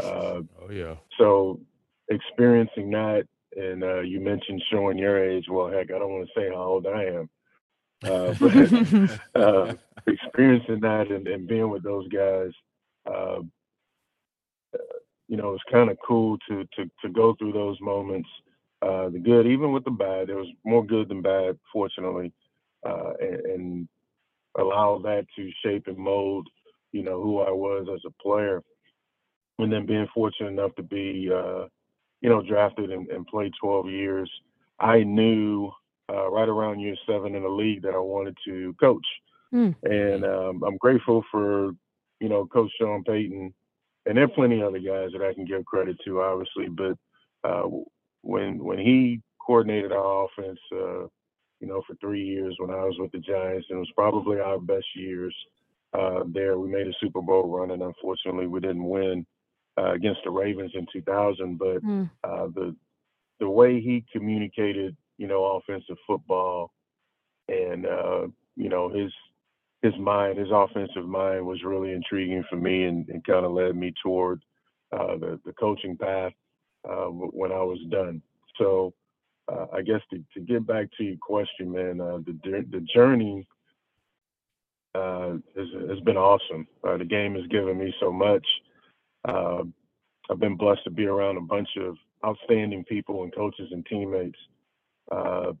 [0.00, 0.94] Uh, oh, yeah.
[1.18, 1.60] So
[2.08, 3.24] experiencing that,
[3.56, 5.46] and uh, you mentioned showing your age.
[5.50, 7.30] Well, heck, I don't want to say how old I am.
[8.04, 9.74] Uh, but uh,
[10.06, 12.50] experiencing that and, and, being with those guys,
[13.06, 13.40] uh,
[15.28, 18.28] you know, it was kind of cool to to to go through those moments,
[18.82, 20.28] uh, the good, even with the bad.
[20.28, 22.32] There was more good than bad, fortunately,
[22.84, 23.88] uh, and, and,
[24.58, 26.48] allow that to shape and mold,
[26.90, 28.62] you know, who I was as a player,
[29.58, 31.66] and then being fortunate enough to be, uh,
[32.22, 34.30] you know, drafted and, and play 12 years.
[34.80, 35.70] I knew
[36.10, 39.06] uh, right around year seven in the league that I wanted to coach.
[39.52, 39.74] Mm.
[39.82, 41.72] And um, I'm grateful for,
[42.20, 43.52] you know, Coach Sean Payton.
[44.06, 46.68] And there are plenty of other guys that I can give credit to, obviously.
[46.68, 46.96] But
[47.48, 47.68] uh,
[48.22, 51.06] when when he coordinated our offense, uh,
[51.60, 54.38] you know, for three years when I was with the Giants, and it was probably
[54.40, 55.34] our best years
[55.92, 56.58] uh, there.
[56.58, 59.26] We made a Super Bowl run, and unfortunately, we didn't win
[59.78, 61.58] uh, against the Ravens in 2000.
[61.58, 62.10] But mm.
[62.22, 62.76] the
[63.40, 66.72] the way he communicated you know, offensive football,
[67.48, 69.12] and uh, you know his
[69.86, 73.76] his mind, his offensive mind was really intriguing for me, and, and kind of led
[73.76, 74.42] me toward
[74.92, 76.32] uh, the the coaching path
[76.88, 78.22] uh, when I was done.
[78.58, 78.94] So
[79.48, 83.46] uh, I guess to, to get back to your question, man, uh, the the journey
[84.94, 86.66] uh, has, has been awesome.
[86.82, 88.46] the game has given me so much.
[89.28, 89.62] Uh,
[90.30, 94.38] I've been blessed to be around a bunch of outstanding people and coaches and teammates.
[95.12, 95.52] Uh,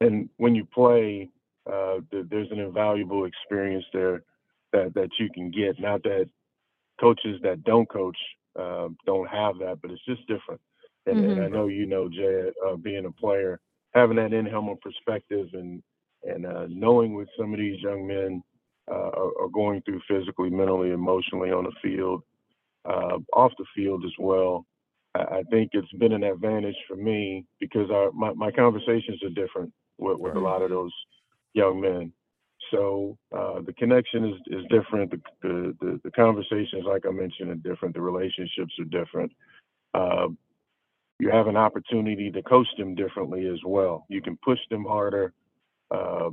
[0.00, 1.30] and when you play,
[1.70, 4.22] uh, th- there's an invaluable experience there
[4.72, 5.80] that that you can get.
[5.80, 6.28] Not that
[7.00, 8.16] coaches that don't coach
[8.58, 10.60] uh, don't have that, but it's just different.
[11.06, 11.30] And, mm-hmm.
[11.32, 13.60] and I know you know, Jay, uh, being a player,
[13.94, 15.82] having that in-helmet perspective and
[16.24, 18.42] and uh, knowing what some of these young men
[18.90, 22.22] uh, are, are, going through physically, mentally, emotionally on the field,
[22.84, 24.66] uh, off the field as well.
[25.14, 29.30] I, I, think it's been an advantage for me because our, my, my conversations are
[29.30, 30.92] different with, with a lot of those
[31.56, 32.12] young men.
[32.70, 35.10] So uh, the connection is, is different.
[35.10, 37.94] The, the, the, the, conversations, like I mentioned, are different.
[37.94, 39.32] The relationships are different.
[39.94, 40.28] Uh,
[41.18, 44.04] you have an opportunity to coach them differently as well.
[44.08, 45.32] You can push them harder.
[45.90, 46.30] Uh,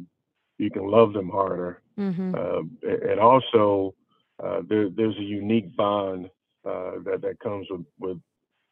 [0.57, 1.81] you can love them harder.
[1.97, 2.35] Mm-hmm.
[2.35, 3.93] Uh, and also,
[4.43, 6.25] uh, there, there's a unique bond
[6.65, 8.17] uh, that, that comes with, with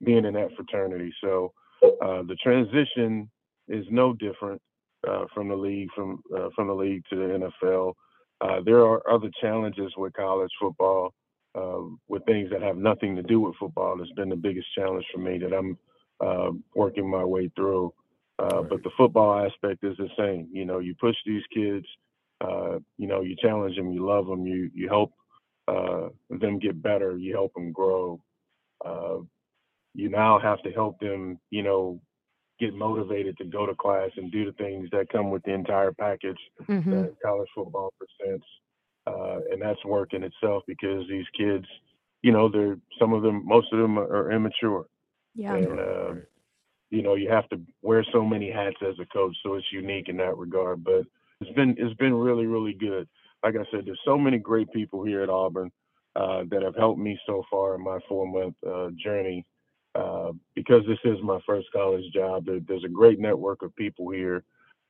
[0.03, 1.13] being in that fraternity.
[1.21, 3.29] So the transition
[3.67, 4.61] is no different
[5.07, 7.93] uh, from the league from uh, from the league to the NFL.
[8.41, 11.13] Uh, there are other challenges with college football,
[11.55, 13.99] um, with things that have nothing to do with football.
[14.01, 15.77] It's been the biggest challenge for me that I'm
[16.19, 17.93] uh, working my way through.
[18.39, 20.47] Uh, but the football aspect is the same.
[20.51, 21.85] You know, you push these kids.
[22.39, 25.11] Uh, you know, you challenge them, you love them, you you help
[25.67, 28.19] them get better, you help them grow.
[29.93, 32.01] you now have to help them, you know,
[32.61, 35.91] get motivated to go to class and do the things that come with the entire
[35.91, 36.37] package
[36.69, 36.91] mm-hmm.
[36.91, 38.45] that college football presents.
[39.07, 41.65] Uh, and that's work in itself because these kids,
[42.21, 44.85] you know, they're some of them, most of them are immature.
[45.33, 45.55] Yeah.
[45.55, 46.13] And, uh,
[46.91, 50.07] you know, you have to wear so many hats as a coach, so it's unique
[50.07, 50.83] in that regard.
[50.83, 51.03] But
[51.39, 53.07] it's been it's been really really good.
[53.43, 55.71] Like I said, there's so many great people here at Auburn
[56.15, 59.45] uh, that have helped me so far in my four month uh, journey
[59.95, 62.45] uh, because this is my first college job.
[62.45, 64.43] There, there's a great network of people here.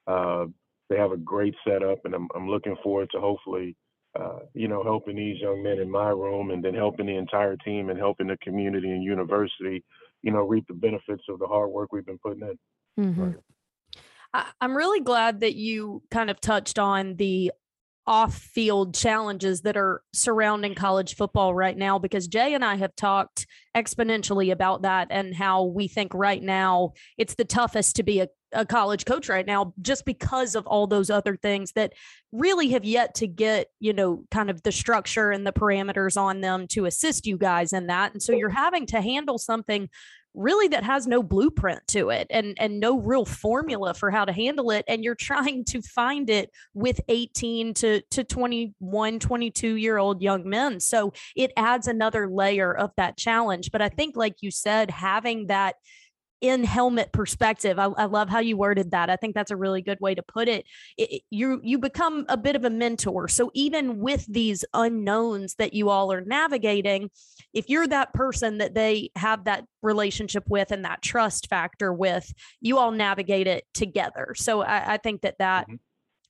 [0.07, 0.45] Uh,
[0.89, 3.75] they have a great setup, and I'm, I'm looking forward to hopefully,
[4.19, 7.55] uh, you know, helping these young men in my room, and then helping the entire
[7.57, 9.83] team and helping the community and university,
[10.21, 13.05] you know, reap the benefits of the hard work we've been putting in.
[13.05, 13.23] Mm-hmm.
[13.23, 13.35] Right.
[14.61, 17.51] I'm really glad that you kind of touched on the
[18.07, 22.95] off field challenges that are surrounding college football right now because Jay and I have
[22.95, 28.19] talked exponentially about that and how we think right now it's the toughest to be
[28.19, 31.93] a, a college coach right now just because of all those other things that
[32.31, 36.41] really have yet to get, you know, kind of the structure and the parameters on
[36.41, 38.13] them to assist you guys in that.
[38.13, 39.89] And so you're having to handle something
[40.34, 44.32] really that has no blueprint to it and and no real formula for how to
[44.32, 49.98] handle it and you're trying to find it with 18 to to 21 22 year
[49.98, 50.80] old young men.
[50.80, 53.72] So it adds another layer of that challenge.
[53.72, 55.76] But i think like you said having that
[56.41, 57.77] in helmet perspective.
[57.77, 59.12] I, I, love how you worded that.
[59.12, 60.65] I think that's a really good way to put it.
[60.97, 61.21] it.
[61.30, 63.27] You you become a bit of a mentor.
[63.27, 67.12] So even with these unknowns that you all are navigating,
[67.54, 72.34] if you're that person that they have that relationship with and that trust factor with,
[72.60, 74.34] you all navigate it together.
[74.36, 75.75] So I, I think that that mm-hmm.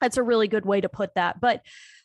[0.01, 1.39] that's a really good way to put that.
[1.39, 1.61] But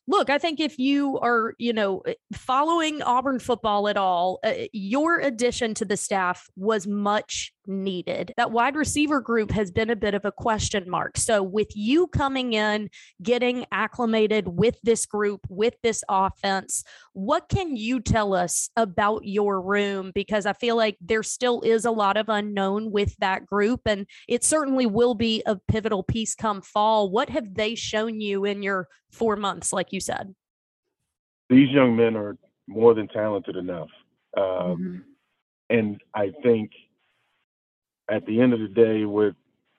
[0.06, 4.52] look, I think if you are, you know, eh, following Auburn football at all, uh,
[4.72, 8.32] your addition to the staff was much needed.
[8.36, 11.16] That wide receiver group has been a bit of a question mark.
[11.16, 12.90] So, with you coming in,
[13.22, 19.60] getting acclimated with this group, with this offense, what can you tell us about your
[19.60, 20.12] room?
[20.14, 24.06] Because I feel like there still is a lot of unknown with that group, and
[24.28, 27.10] it certainly will be a pivotal piece come fall.
[27.10, 30.34] What have they shown you in your four months, like you said?
[31.48, 33.88] These young men are more than talented enough.
[34.36, 34.96] Um, mm-hmm.
[35.70, 36.70] And I think
[38.10, 39.34] at the end of the day, with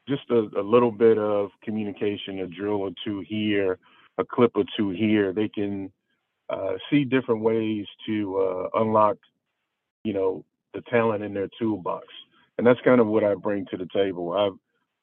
[0.08, 3.78] just a, a, little bit of communication, a drill or two here,
[4.18, 5.92] a clip or two here, they can
[6.50, 9.18] uh, see different ways to uh, unlock,
[10.04, 12.06] you know, the talent in their toolbox.
[12.58, 14.34] And that's kind of what I bring to the table.
[14.34, 14.58] I've,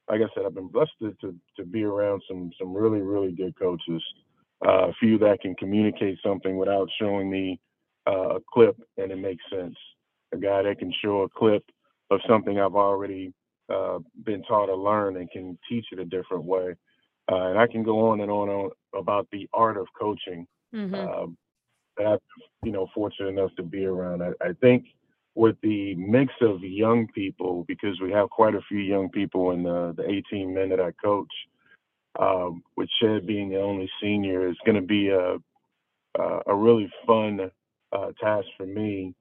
[0.08, 3.58] like I said, I've been blessed to, to, be around some some really really good
[3.58, 4.02] coaches,
[4.66, 7.58] uh, a few that can communicate something without showing me
[8.06, 9.76] uh, a clip and it makes sense.
[10.32, 11.64] A guy that can show a clip
[12.10, 13.32] of something I've already
[13.72, 16.74] uh, been taught or learned and can teach it a different way.
[17.30, 20.94] Uh, and I can go on and on, on about the art of coaching mm-hmm.
[20.94, 21.26] uh,
[21.96, 22.18] that I'm,
[22.62, 24.22] you know, fortunate enough to be around.
[24.22, 24.84] I, I, think
[25.34, 29.62] with the mix of young people, because we have quite a few young people in
[29.62, 31.32] the, the 18 men that I coach,
[32.18, 35.38] um, with Shed being the only senior, is going to be a,
[36.46, 37.50] a really fun
[37.92, 39.14] uh, task for me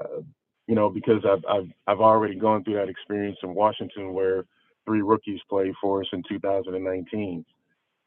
[0.00, 0.22] uh,
[0.66, 4.44] you know, because I've, I've, I've already gone through that experience in Washington where
[4.86, 7.44] three rookies played for us in 2019.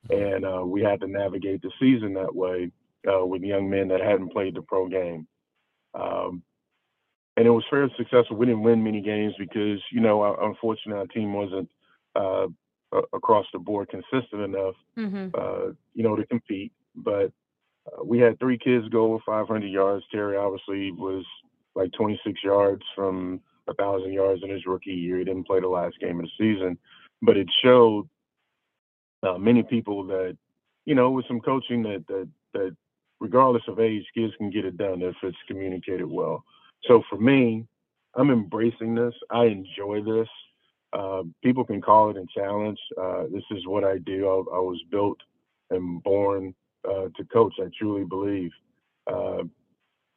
[0.10, 2.72] And uh, we had to navigate the season that way
[3.12, 5.28] uh, with young men that hadn't played the pro game.
[5.94, 6.44] Um,
[7.36, 8.38] and it was fairly successful.
[8.38, 11.70] We didn't win many games because, you know, unfortunately, our team wasn't
[12.16, 12.48] uh,
[13.14, 15.28] across the board consistent enough, mm-hmm.
[15.36, 16.72] uh, you know, to compete.
[16.96, 17.32] But
[17.86, 20.06] uh, we had three kids go over 500 yards.
[20.12, 21.26] Terry obviously was
[21.78, 25.20] like 26 yards from a thousand yards in his rookie year.
[25.20, 26.78] He didn't play the last game of the season,
[27.22, 28.10] but it showed
[29.24, 30.38] uh, many people that
[30.86, 32.76] you know with some coaching that that that
[33.20, 36.44] regardless of age, kids can get it done if it's communicated well.
[36.88, 37.66] So for me,
[38.16, 39.14] I'm embracing this.
[39.30, 40.28] I enjoy this.
[40.94, 42.80] Uh, people can call it a challenge.
[43.00, 44.28] Uh, this is what I do.
[44.28, 45.18] I, I was built
[45.70, 46.54] and born
[46.88, 47.54] uh, to coach.
[47.60, 48.52] I truly believe,
[49.08, 49.44] uh,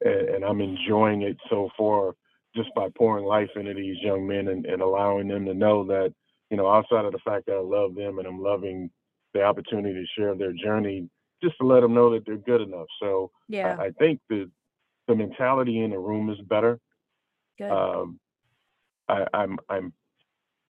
[0.03, 2.15] and, and, I'm enjoying it so far
[2.55, 6.13] just by pouring life into these young men and, and allowing them to know that
[6.51, 8.91] you know, outside of the fact that I love them and I'm loving
[9.33, 11.09] the opportunity to share their journey,
[11.43, 12.89] just to let them know that they're good enough.
[13.01, 14.51] So yeah, I, I think the
[15.07, 16.79] the mentality in the room is better.
[17.59, 17.71] Good.
[17.71, 18.19] Um,
[19.09, 19.93] I, I'm I'm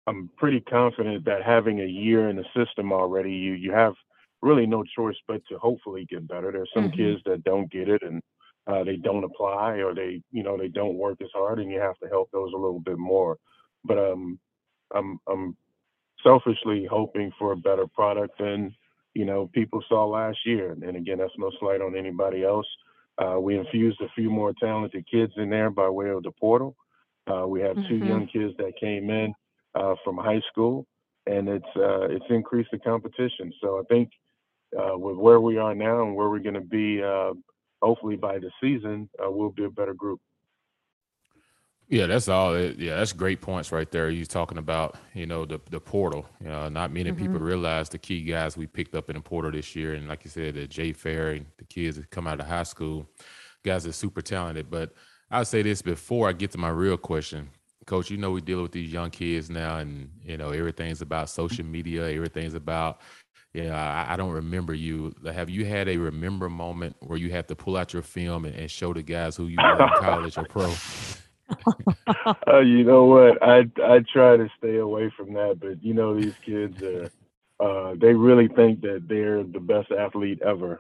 [0.06, 3.94] I'm pretty confident that having a year in the system already, you you have
[4.42, 6.52] really no choice but to hopefully get better.
[6.52, 6.98] There's some mm-hmm.
[6.98, 8.22] kids that don't get it and
[8.70, 11.80] uh, they don't apply or they you know they don't work as hard, and you
[11.80, 13.38] have to help those a little bit more.
[13.84, 14.40] But um,
[14.94, 15.58] I'm I'm
[16.24, 18.76] selfishly hoping for a better product than
[19.14, 20.72] you know people saw last year.
[20.72, 22.68] And again, that's no slight on anybody else.
[23.18, 26.76] Uh, we infused a few more talented kids in there by way of the portal.
[27.28, 27.90] Uh, we have mm-hmm.
[27.90, 29.34] two young kids that came in
[29.76, 30.86] uh, from high school,
[31.26, 33.52] and it's uh, it's increased the competition.
[33.62, 34.12] So I think
[34.78, 37.34] uh, with where we are now and where we're going to be, uh,
[37.82, 40.20] hopefully by the season, we'll be a better group.
[41.90, 42.56] Yeah, that's all.
[42.56, 44.12] Yeah, that's great points right there.
[44.12, 46.28] You're talking about, you know, the the portal.
[46.40, 47.20] You know, not many mm-hmm.
[47.20, 50.24] people realize the key guys we picked up in the portal this year, and like
[50.24, 53.10] you said, the Jay Fair and the kids that come out of high school,
[53.66, 54.70] guys are super talented.
[54.70, 54.94] But
[55.32, 57.50] I'll say this before I get to my real question,
[57.88, 58.12] Coach.
[58.12, 61.66] You know, we deal with these young kids now, and you know, everything's about social
[61.66, 62.08] media.
[62.08, 63.02] Everything's about
[63.54, 65.14] yeah, I, I, don't remember you.
[65.26, 68.56] Have you had a remember moment where you have to pull out your film and,
[68.56, 70.74] and show the guys who you were in college or pro?
[72.48, 73.42] uh, you know what?
[73.42, 77.10] I I try to stay away from that, but you know these kids are
[77.60, 80.80] uh, they really think that they're the best athlete ever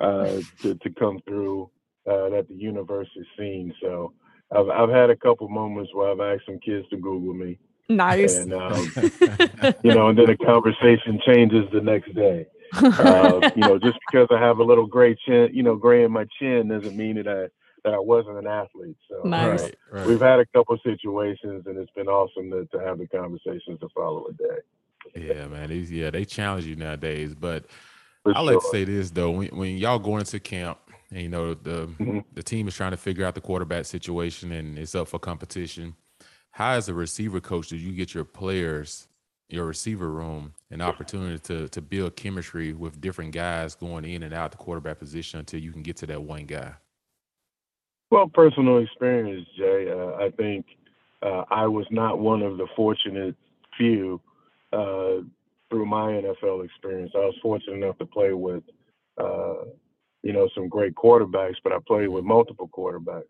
[0.00, 1.70] uh, to to come through
[2.06, 3.74] uh, that the universe has seen.
[3.80, 4.12] So
[4.54, 7.58] I've I've had a couple moments where I've asked some kids to Google me.
[7.88, 8.38] Nice.
[8.38, 8.72] And um,
[9.82, 12.46] you know, and then the conversation changes the next day.
[12.74, 16.12] Uh, you know, just because I have a little gray chin, you know, gray in
[16.12, 17.48] my chin doesn't mean that I
[17.84, 18.96] that I wasn't an athlete.
[19.08, 19.62] So nice.
[19.62, 20.06] right, right.
[20.06, 23.88] we've had a couple situations, and it's been awesome to, to have the conversations to
[23.94, 25.28] follow a day.
[25.28, 25.68] Yeah, man.
[25.68, 27.34] These yeah, they challenge you nowadays.
[27.34, 27.66] But
[28.24, 28.42] I sure.
[28.44, 30.78] like to say this though: when, when y'all go into camp,
[31.10, 32.20] and you know the mm-hmm.
[32.34, 35.94] the team is trying to figure out the quarterback situation, and it's up for competition.
[36.52, 39.08] How, as a receiver coach, do you get your players,
[39.48, 44.34] your receiver room, an opportunity to to build chemistry with different guys going in and
[44.34, 46.74] out the quarterback position until you can get to that one guy?
[48.10, 49.90] Well, personal experience, Jay.
[49.90, 50.66] Uh, I think
[51.22, 53.34] uh, I was not one of the fortunate
[53.78, 54.20] few
[54.74, 55.24] uh,
[55.70, 57.12] through my NFL experience.
[57.14, 58.62] I was fortunate enough to play with,
[59.16, 59.64] uh,
[60.22, 63.22] you know, some great quarterbacks, but I played with multiple quarterbacks.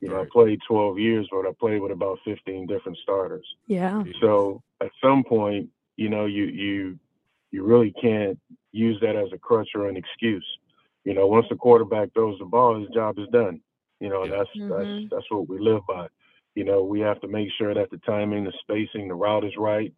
[0.00, 3.46] You know, I played 12 years, but I played with about 15 different starters.
[3.66, 4.02] Yeah.
[4.20, 6.98] So at some point, you know, you you
[7.50, 8.38] you really can't
[8.72, 10.46] use that as a crutch or an excuse.
[11.04, 13.60] You know, once the quarterback throws the ball, his job is done.
[14.00, 14.36] You know, yeah.
[14.36, 14.70] that's mm-hmm.
[14.70, 16.06] that's that's what we live by.
[16.54, 19.52] You know, we have to make sure that the timing, the spacing, the route is
[19.56, 19.92] right.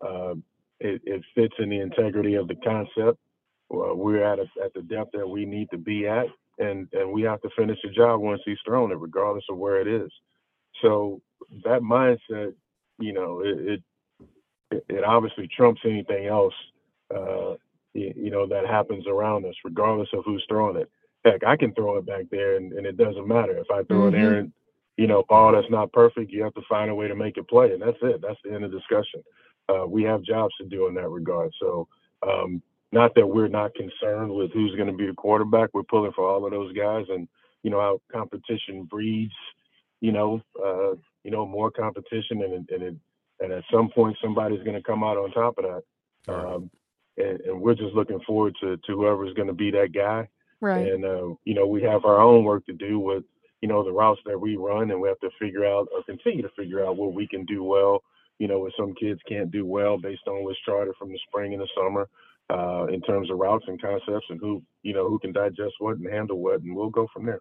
[0.00, 0.34] Uh,
[0.80, 3.18] it, it, fits in the integrity of the concept.
[3.70, 6.26] Uh, we're at a, at the depth that we need to be at,
[6.58, 9.80] and and we have to finish the job once he's thrown it, regardless of where
[9.80, 10.10] it is.
[10.82, 11.20] So
[11.64, 12.54] that mindset,
[12.98, 13.82] you know, it
[14.70, 16.54] it, it obviously trumps anything else,
[17.14, 17.54] uh,
[17.94, 20.90] you, you know, that happens around us, regardless of who's throwing it
[21.24, 23.56] heck, I can throw it back there and, and it doesn't matter.
[23.58, 24.14] If I throw mm-hmm.
[24.14, 24.52] an errant,
[24.96, 27.48] you know, ball that's not perfect, you have to find a way to make it
[27.48, 27.72] play.
[27.72, 28.20] And that's it.
[28.22, 29.22] That's the end of discussion.
[29.68, 31.52] Uh, we have jobs to do in that regard.
[31.60, 31.88] So,
[32.26, 32.62] um,
[32.92, 35.70] not that we're not concerned with who's going to be the quarterback.
[35.72, 37.28] We're pulling for all of those guys, and
[37.62, 39.34] you know how competition breeds,
[40.00, 40.92] you know, uh,
[41.24, 42.94] you know more competition, and and it,
[43.40, 45.82] and at some point somebody's going to come out on top of that.
[46.32, 46.70] Um,
[47.16, 50.28] and, and, we're just looking forward to to whoever's going to be that guy.
[50.60, 50.88] Right.
[50.88, 53.24] And uh, you know, we have our own work to do with
[53.60, 56.42] you know, the routes that we run, and we have to figure out or continue
[56.42, 58.02] to figure out what we can do well.
[58.38, 61.54] You know, what some kids can't do well based on what's charted from the spring
[61.54, 62.08] and the summer
[62.50, 65.98] uh, in terms of routes and concepts, and who you know who can digest what
[65.98, 67.40] and handle what, and we'll go from there.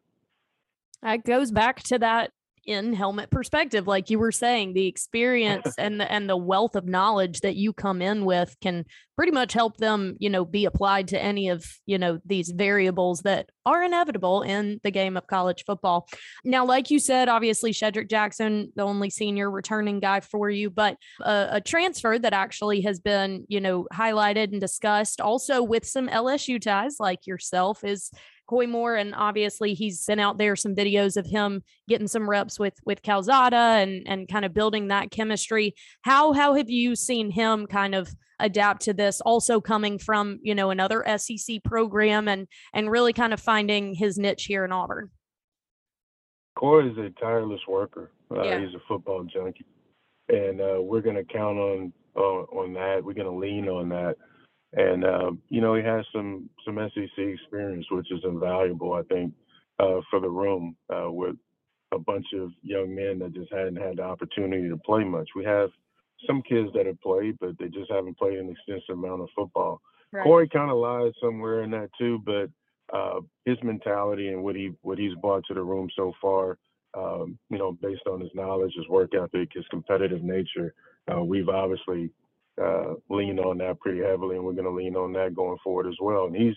[1.01, 2.31] That goes back to that
[2.67, 6.85] in helmet perspective like you were saying the experience and the and the wealth of
[6.85, 11.07] knowledge that you come in with can pretty much help them you know be applied
[11.07, 15.63] to any of you know these variables that are inevitable in the game of college
[15.65, 16.07] football.
[16.43, 20.97] Now like you said obviously Shedrick Jackson the only senior returning guy for you but
[21.21, 26.09] a, a transfer that actually has been you know highlighted and discussed also with some
[26.09, 28.11] LSU ties like yourself is
[28.47, 32.59] Koy Moore, and obviously he's sent out there some videos of him getting some reps
[32.59, 35.73] with with Calzada and and kind of building that chemistry.
[36.01, 39.21] How how have you seen him kind of adapt to this?
[39.21, 44.17] Also coming from you know another SEC program and and really kind of finding his
[44.17, 45.09] niche here in Auburn.
[46.57, 48.11] Koy is a tireless worker.
[48.31, 48.59] Uh, Yeah.
[48.59, 49.65] He's a football junkie,
[50.29, 53.03] and uh, we're going to count on uh, on that.
[53.03, 54.15] We're going to lean on that.
[54.73, 59.33] And uh, you know, he has some some SEC experience, which is invaluable, I think,
[59.79, 61.35] uh, for the room uh, with
[61.93, 65.29] a bunch of young men that just hadn't had the opportunity to play much.
[65.35, 65.69] We have
[66.25, 69.81] some kids that have played, but they just haven't played an extensive amount of football.
[70.23, 72.49] Corey kind of lies somewhere in that too, but
[72.95, 76.57] uh, his mentality and what he what he's brought to the room so far,
[76.93, 80.73] um, you know, based on his knowledge, his work ethic, his competitive nature,
[81.13, 82.09] uh, we've obviously
[82.61, 85.87] uh, leaned on that pretty heavily, and we're going to lean on that going forward
[85.87, 86.25] as well.
[86.25, 86.55] And he's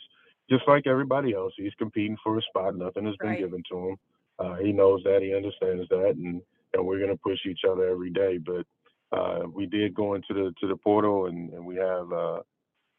[0.51, 2.76] just like everybody else; he's competing for a spot.
[2.76, 3.38] Nothing has been Right.
[3.38, 3.96] given to him.
[4.38, 5.22] Uh, he knows that.
[5.22, 6.40] He understands that, and
[6.72, 8.38] and we're going to push each other every day.
[8.38, 8.64] But
[9.16, 12.40] uh, we did go into the to the portal, and, and we have uh,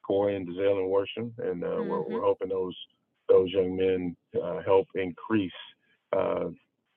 [0.06, 2.76] Corey and Dazale and Worsham, and uh, we're, we're hoping those
[3.30, 5.52] those young men uh, help increase,
[6.16, 6.49] uh,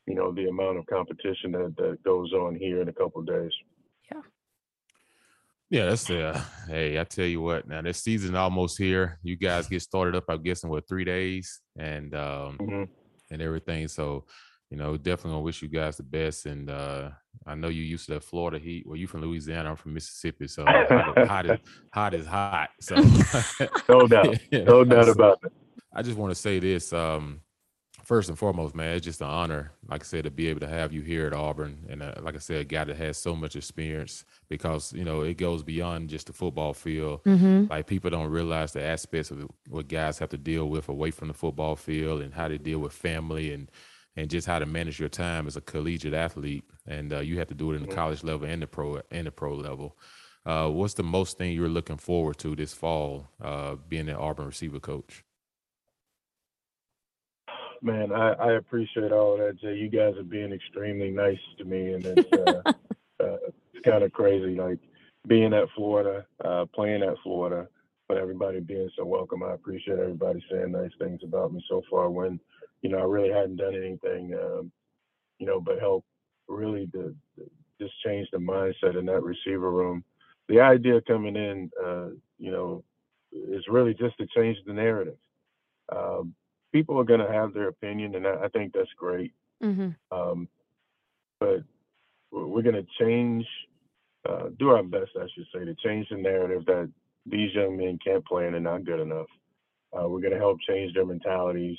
[0.06, 3.26] you know, the amount of competition that, that goes on here in a couple of
[3.26, 3.52] days.
[5.70, 9.18] Yeah, that's uh hey, I tell you what, now this season almost here.
[9.22, 12.88] You guys get started up, I'm guessing, what three days and um Mhm.
[13.30, 13.88] and everything.
[13.88, 14.26] So,
[14.70, 16.46] you know, definitely gonna wish you guys the best.
[16.46, 17.10] And uh
[17.46, 18.86] I know you used to that Florida heat.
[18.86, 21.58] Well, you from Louisiana, I'm from Mississippi, so hot, is-
[21.92, 22.68] hot is hot.
[22.80, 22.94] So
[23.88, 25.52] No doubt, no doubt about it.
[25.94, 26.92] I just want to say this.
[26.92, 27.40] Um,
[28.04, 30.68] first and foremost, man, it's just an honor, like I said, to be able to
[30.68, 33.34] have you here at Auburn, and uh, like I said, a guy that has so
[33.34, 37.22] much experience because you know it goes beyond just the football field.
[37.24, 37.66] Mm-hmm.
[37.70, 41.28] Like people don't realize the aspects of what guys have to deal with away from
[41.28, 43.70] the football field and how to deal with family and
[44.16, 46.62] and just how to manage your time as a collegiate athlete.
[46.86, 47.94] And uh, you have to do it in the Mhm.
[47.96, 49.96] college level and the pro and the pro level.
[50.46, 54.46] Uh, what's the most thing you're looking forward to this fall, uh, being an Auburn
[54.46, 55.24] receiver coach?
[57.84, 59.76] Man, I, I appreciate all of that, Jay.
[59.76, 62.62] You guys are being extremely nice to me, and it's uh,
[63.22, 63.36] uh,
[63.74, 64.54] it's kind of crazy.
[64.58, 64.78] Like
[65.28, 67.68] being at Florida, uh, playing at Florida,
[68.08, 69.42] but everybody being so welcome.
[69.42, 72.08] I appreciate everybody saying nice things about me so far.
[72.08, 72.40] When
[72.80, 74.72] you know I really hadn't done anything, um,
[75.38, 76.06] you know, but help
[76.48, 80.02] really to, to just change the mindset in that receiver room.
[80.48, 82.06] The idea coming in, uh,
[82.38, 82.82] you know,
[83.30, 85.18] is really just to change the narrative.
[85.94, 86.34] Um,
[86.74, 89.32] people are going to have their opinion, and I, I think that's great.
[89.62, 89.90] Mm-hmm.
[90.10, 90.48] Um,
[91.38, 91.62] but
[92.32, 93.46] we're, going to change,
[94.28, 96.90] uh, do our best, I should say, to change the narrative that
[97.26, 99.28] these young men can't play and they're not good enough.
[99.96, 101.78] Uh, we're going to help change their mentalities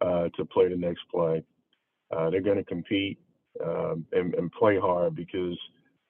[0.00, 1.44] uh, to play the next play.
[2.14, 3.18] Uh, they're going to compete
[3.64, 5.56] um, and, and play hard because,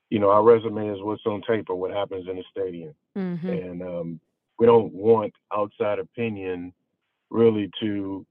[0.08, 3.46] you know, our resume is what's on tape or what happens in the stadium Mm-hmm.
[3.46, 4.20] and um,
[4.58, 6.72] we don't want outside opinion
[7.32, 8.26] really to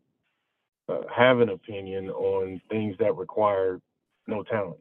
[0.89, 3.79] uh, have an opinion on things that require
[4.27, 4.79] no talent.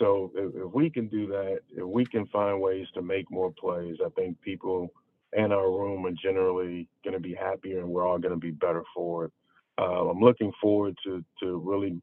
[0.00, 3.52] So if, if we can do that, if we can find ways to make more
[3.58, 4.90] plays, I think people
[5.36, 8.52] in our room are generally going to be happier, and we're all going to be
[8.52, 9.32] better for it.
[9.78, 12.00] Uh, I'm looking forward to to really,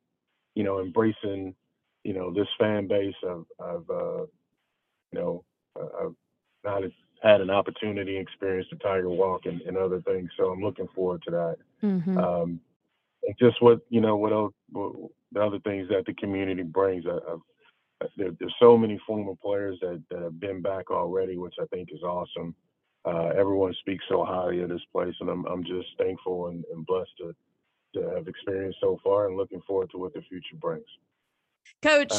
[0.55, 1.55] you know, embracing,
[2.03, 3.15] you know, this fan base.
[3.27, 4.23] I've, I've uh,
[5.11, 5.45] you know,
[5.79, 6.15] uh, I've
[6.65, 6.84] not
[7.24, 10.30] had an opportunity and experienced the Tiger Walk and, and other things.
[10.38, 11.57] So I'm looking forward to that.
[11.82, 12.17] Mm-hmm.
[12.17, 12.59] Um,
[13.24, 14.93] and just what you know, what, else, what
[15.32, 17.05] the other things that the community brings.
[17.07, 21.55] I, I, there, there's so many former players that, that have been back already, which
[21.61, 22.53] I think is awesome.
[23.05, 26.86] Uh, everyone speaks so highly of this place, and I'm I'm just thankful and, and
[26.86, 27.36] blessed to
[27.95, 30.86] to have experienced so far, and looking forward to what the future brings.
[31.84, 32.14] Coach,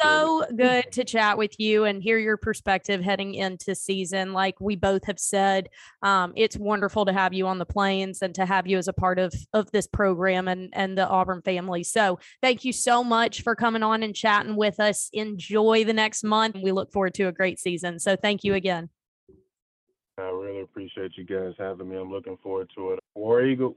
[0.00, 4.32] so good to chat with you and hear your perspective heading into season.
[4.32, 5.68] Like we both have said,
[6.02, 8.92] um, it's wonderful to have you on the plains and to have you as a
[8.94, 11.84] part of of this program and and the Auburn family.
[11.84, 15.10] So thank you so much for coming on and chatting with us.
[15.12, 16.56] Enjoy the next month.
[16.62, 17.98] We look forward to a great season.
[17.98, 18.88] So thank you again.
[20.16, 21.96] I really appreciate you guys having me.
[21.96, 23.00] I'm looking forward to it.
[23.14, 23.76] War Eagle.